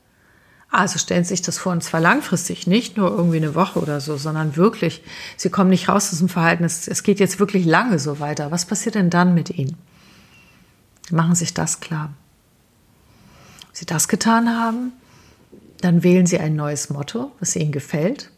Also 0.72 0.98
stellen 0.98 1.24
Sie 1.24 1.30
sich 1.30 1.42
das 1.42 1.58
vor, 1.58 1.72
und 1.72 1.82
zwar 1.82 2.00
langfristig, 2.00 2.66
nicht 2.68 2.96
nur 2.96 3.10
irgendwie 3.10 3.38
eine 3.38 3.56
Woche 3.56 3.80
oder 3.80 4.00
so, 4.00 4.16
sondern 4.16 4.54
wirklich, 4.56 5.02
Sie 5.36 5.50
kommen 5.50 5.70
nicht 5.70 5.88
raus 5.88 6.12
aus 6.12 6.20
dem 6.20 6.28
Verhalten, 6.28 6.62
es, 6.62 6.86
es 6.86 7.02
geht 7.02 7.18
jetzt 7.18 7.40
wirklich 7.40 7.64
lange 7.66 7.98
so 7.98 8.20
weiter. 8.20 8.52
Was 8.52 8.66
passiert 8.66 8.94
denn 8.94 9.10
dann 9.10 9.34
mit 9.34 9.50
Ihnen? 9.50 9.76
Machen 11.10 11.34
Sie 11.34 11.40
sich 11.40 11.54
das 11.54 11.80
klar. 11.80 12.10
Wenn 13.66 13.74
Sie 13.74 13.86
das 13.86 14.06
getan 14.06 14.48
haben, 14.48 14.92
dann 15.80 16.04
wählen 16.04 16.26
Sie 16.26 16.38
ein 16.38 16.54
neues 16.54 16.88
Motto, 16.88 17.32
was 17.40 17.56
Ihnen 17.56 17.72
gefällt. 17.72 18.30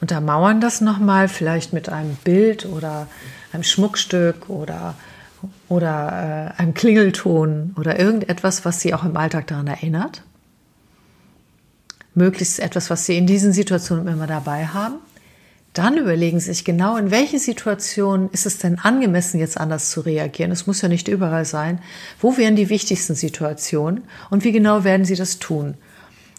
untermauern 0.00 0.60
das 0.60 0.80
nochmal, 0.80 1.28
vielleicht 1.28 1.72
mit 1.72 1.88
einem 1.90 2.16
Bild 2.16 2.64
oder 2.64 3.06
einem 3.52 3.64
Schmuckstück 3.64 4.48
oder, 4.48 4.94
oder 5.68 6.54
äh, 6.56 6.60
einem 6.60 6.72
Klingelton 6.72 7.74
oder 7.78 7.98
irgendetwas, 7.98 8.64
was 8.64 8.80
Sie 8.80 8.94
auch 8.94 9.04
im 9.04 9.16
Alltag 9.16 9.46
daran 9.46 9.66
erinnert. 9.66 10.22
Möglichst 12.16 12.58
etwas, 12.58 12.90
was 12.90 13.06
Sie 13.06 13.16
in 13.16 13.26
diesen 13.26 13.52
Situationen 13.52 14.08
immer 14.08 14.26
dabei 14.26 14.66
haben. 14.66 14.96
Dann 15.74 15.98
überlegen 15.98 16.40
Sie 16.40 16.46
sich 16.46 16.64
genau, 16.64 16.96
in 16.96 17.10
welchen 17.10 17.38
Situationen 17.38 18.30
ist 18.30 18.46
es 18.46 18.58
denn 18.58 18.78
angemessen, 18.78 19.38
jetzt 19.38 19.60
anders 19.60 19.90
zu 19.90 20.00
reagieren. 20.00 20.50
Es 20.50 20.66
muss 20.66 20.80
ja 20.80 20.88
nicht 20.88 21.06
überall 21.06 21.44
sein. 21.44 21.80
Wo 22.18 22.38
wären 22.38 22.56
die 22.56 22.70
wichtigsten 22.70 23.14
Situationen 23.14 24.04
und 24.30 24.42
wie 24.42 24.52
genau 24.52 24.84
werden 24.84 25.04
Sie 25.04 25.16
das 25.16 25.38
tun? 25.38 25.74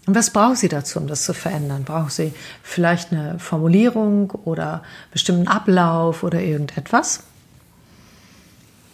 Und 0.08 0.16
was 0.16 0.32
brauchen 0.32 0.56
Sie 0.56 0.70
dazu, 0.70 1.00
um 1.00 1.06
das 1.06 1.24
zu 1.24 1.36
verändern? 1.36 1.84
Brauchen 1.84 2.10
Sie 2.10 2.34
vielleicht 2.64 3.12
eine 3.12 3.38
Formulierung 3.38 4.32
oder 4.32 4.82
bestimmten 5.12 5.48
Ablauf 5.48 6.24
oder 6.24 6.42
irgendetwas? 6.42 7.22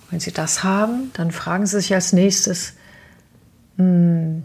Wenn 0.09 0.19
Sie 0.19 0.33
das 0.33 0.65
haben, 0.65 1.11
dann 1.13 1.31
fragen 1.31 1.65
Sie 1.65 1.77
sich 1.77 1.93
als 1.93 2.11
nächstes, 2.11 2.73
hm, 3.77 4.43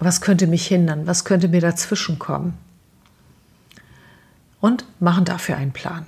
was 0.00 0.20
könnte 0.20 0.46
mich 0.46 0.66
hindern? 0.66 1.06
Was 1.06 1.24
könnte 1.24 1.48
mir 1.48 1.60
dazwischen 1.60 2.18
kommen? 2.18 2.56
Und 4.60 4.84
machen 4.98 5.24
dafür 5.24 5.56
einen 5.56 5.72
Plan. 5.72 6.06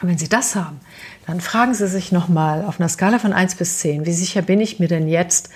Und 0.00 0.08
wenn 0.08 0.18
Sie 0.18 0.28
das 0.28 0.56
haben, 0.56 0.80
dann 1.26 1.40
fragen 1.40 1.74
Sie 1.74 1.86
sich 1.86 2.12
nochmal 2.12 2.64
auf 2.64 2.80
einer 2.80 2.88
Skala 2.88 3.18
von 3.18 3.32
1 3.32 3.54
bis 3.54 3.78
10, 3.78 4.04
wie 4.06 4.12
sicher 4.12 4.42
bin 4.42 4.60
ich 4.60 4.80
mir 4.80 4.88
denn 4.88 5.06
jetzt, 5.06 5.50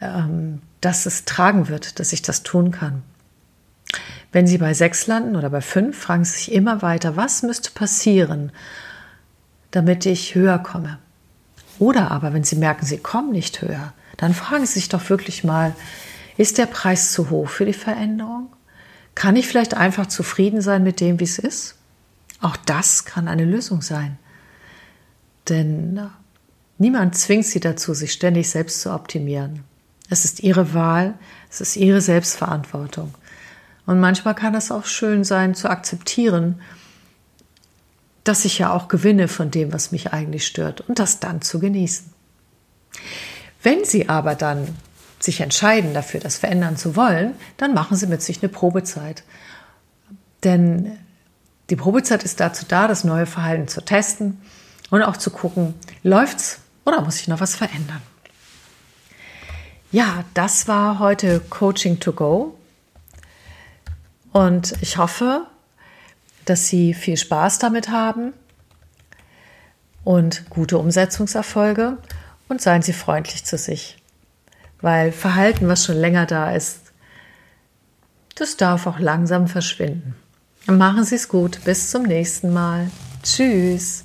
ähm, 0.00 0.60
dass 0.80 1.06
es 1.06 1.24
tragen 1.24 1.68
wird, 1.68 1.98
dass 1.98 2.12
ich 2.12 2.22
das 2.22 2.42
tun 2.42 2.70
kann. 2.70 3.02
Wenn 4.32 4.46
Sie 4.46 4.58
bei 4.58 4.74
sechs 4.74 5.06
landen 5.06 5.36
oder 5.36 5.48
bei 5.48 5.62
fünf, 5.62 5.98
fragen 5.98 6.24
Sie 6.24 6.36
sich 6.36 6.52
immer 6.52 6.82
weiter, 6.82 7.16
was 7.16 7.42
müsste 7.42 7.70
passieren, 7.70 8.52
damit 9.70 10.04
ich 10.04 10.34
höher 10.34 10.58
komme. 10.58 10.98
Oder 11.78 12.10
aber, 12.10 12.32
wenn 12.32 12.44
Sie 12.44 12.56
merken, 12.56 12.84
Sie 12.84 12.98
kommen 12.98 13.32
nicht 13.32 13.62
höher, 13.62 13.94
dann 14.18 14.34
fragen 14.34 14.66
Sie 14.66 14.74
sich 14.74 14.88
doch 14.88 15.08
wirklich 15.08 15.44
mal, 15.44 15.74
ist 16.36 16.58
der 16.58 16.66
Preis 16.66 17.12
zu 17.12 17.30
hoch 17.30 17.48
für 17.48 17.64
die 17.64 17.72
Veränderung? 17.72 18.48
Kann 19.14 19.36
ich 19.36 19.48
vielleicht 19.48 19.74
einfach 19.74 20.06
zufrieden 20.06 20.60
sein 20.60 20.82
mit 20.82 21.00
dem, 21.00 21.20
wie 21.20 21.24
es 21.24 21.38
ist? 21.38 21.76
Auch 22.40 22.56
das 22.56 23.04
kann 23.04 23.28
eine 23.28 23.44
Lösung 23.44 23.80
sein. 23.80 24.18
Denn 25.48 26.00
niemand 26.78 27.16
zwingt 27.16 27.46
Sie 27.46 27.60
dazu, 27.60 27.94
sich 27.94 28.12
ständig 28.12 28.50
selbst 28.50 28.82
zu 28.82 28.92
optimieren. 28.92 29.64
Es 30.10 30.24
ist 30.24 30.40
ihre 30.40 30.74
Wahl, 30.74 31.14
es 31.50 31.60
ist 31.60 31.76
ihre 31.76 32.00
Selbstverantwortung. 32.00 33.14
Und 33.86 34.00
manchmal 34.00 34.34
kann 34.34 34.54
es 34.54 34.70
auch 34.70 34.84
schön 34.84 35.24
sein 35.24 35.54
zu 35.54 35.70
akzeptieren, 35.70 36.60
dass 38.24 38.44
ich 38.44 38.58
ja 38.58 38.72
auch 38.72 38.88
gewinne 38.88 39.28
von 39.28 39.50
dem, 39.50 39.72
was 39.72 39.92
mich 39.92 40.12
eigentlich 40.12 40.46
stört 40.46 40.82
und 40.82 40.98
das 40.98 41.20
dann 41.20 41.42
zu 41.42 41.60
genießen. 41.60 42.12
Wenn 43.62 43.84
Sie 43.84 44.08
aber 44.08 44.34
dann 44.34 44.76
sich 45.26 45.42
entscheiden 45.42 45.92
dafür, 45.92 46.20
das 46.20 46.38
verändern 46.38 46.78
zu 46.78 46.96
wollen, 46.96 47.34
dann 47.58 47.74
machen 47.74 47.96
Sie 47.96 48.06
mit 48.06 48.22
sich 48.22 48.42
eine 48.42 48.48
Probezeit. 48.48 49.22
Denn 50.42 50.98
die 51.68 51.76
Probezeit 51.76 52.24
ist 52.24 52.40
dazu 52.40 52.64
da, 52.66 52.88
das 52.88 53.04
neue 53.04 53.26
Verhalten 53.26 53.68
zu 53.68 53.84
testen 53.84 54.40
und 54.90 55.02
auch 55.02 55.16
zu 55.18 55.30
gucken, 55.30 55.74
läuft's 56.02 56.60
oder 56.86 57.02
muss 57.02 57.20
ich 57.20 57.28
noch 57.28 57.40
was 57.40 57.56
verändern? 57.56 58.00
Ja, 59.92 60.24
das 60.34 60.68
war 60.68 60.98
heute 60.98 61.40
Coaching 61.40 62.00
to 62.00 62.12
Go. 62.12 62.58
Und 64.32 64.74
ich 64.80 64.98
hoffe, 64.98 65.46
dass 66.44 66.68
Sie 66.68 66.94
viel 66.94 67.16
Spaß 67.16 67.58
damit 67.58 67.88
haben 67.90 68.32
und 70.04 70.48
gute 70.50 70.78
Umsetzungserfolge 70.78 71.98
und 72.48 72.60
seien 72.60 72.82
Sie 72.82 72.92
freundlich 72.92 73.44
zu 73.44 73.58
sich. 73.58 73.96
Weil 74.86 75.10
Verhalten, 75.10 75.66
was 75.66 75.84
schon 75.84 75.96
länger 75.96 76.26
da 76.26 76.52
ist, 76.52 76.92
das 78.36 78.56
darf 78.56 78.86
auch 78.86 79.00
langsam 79.00 79.48
verschwinden. 79.48 80.14
Machen 80.66 81.02
Sie 81.02 81.16
es 81.16 81.28
gut. 81.28 81.58
Bis 81.64 81.90
zum 81.90 82.04
nächsten 82.04 82.52
Mal. 82.52 82.88
Tschüss. 83.20 84.04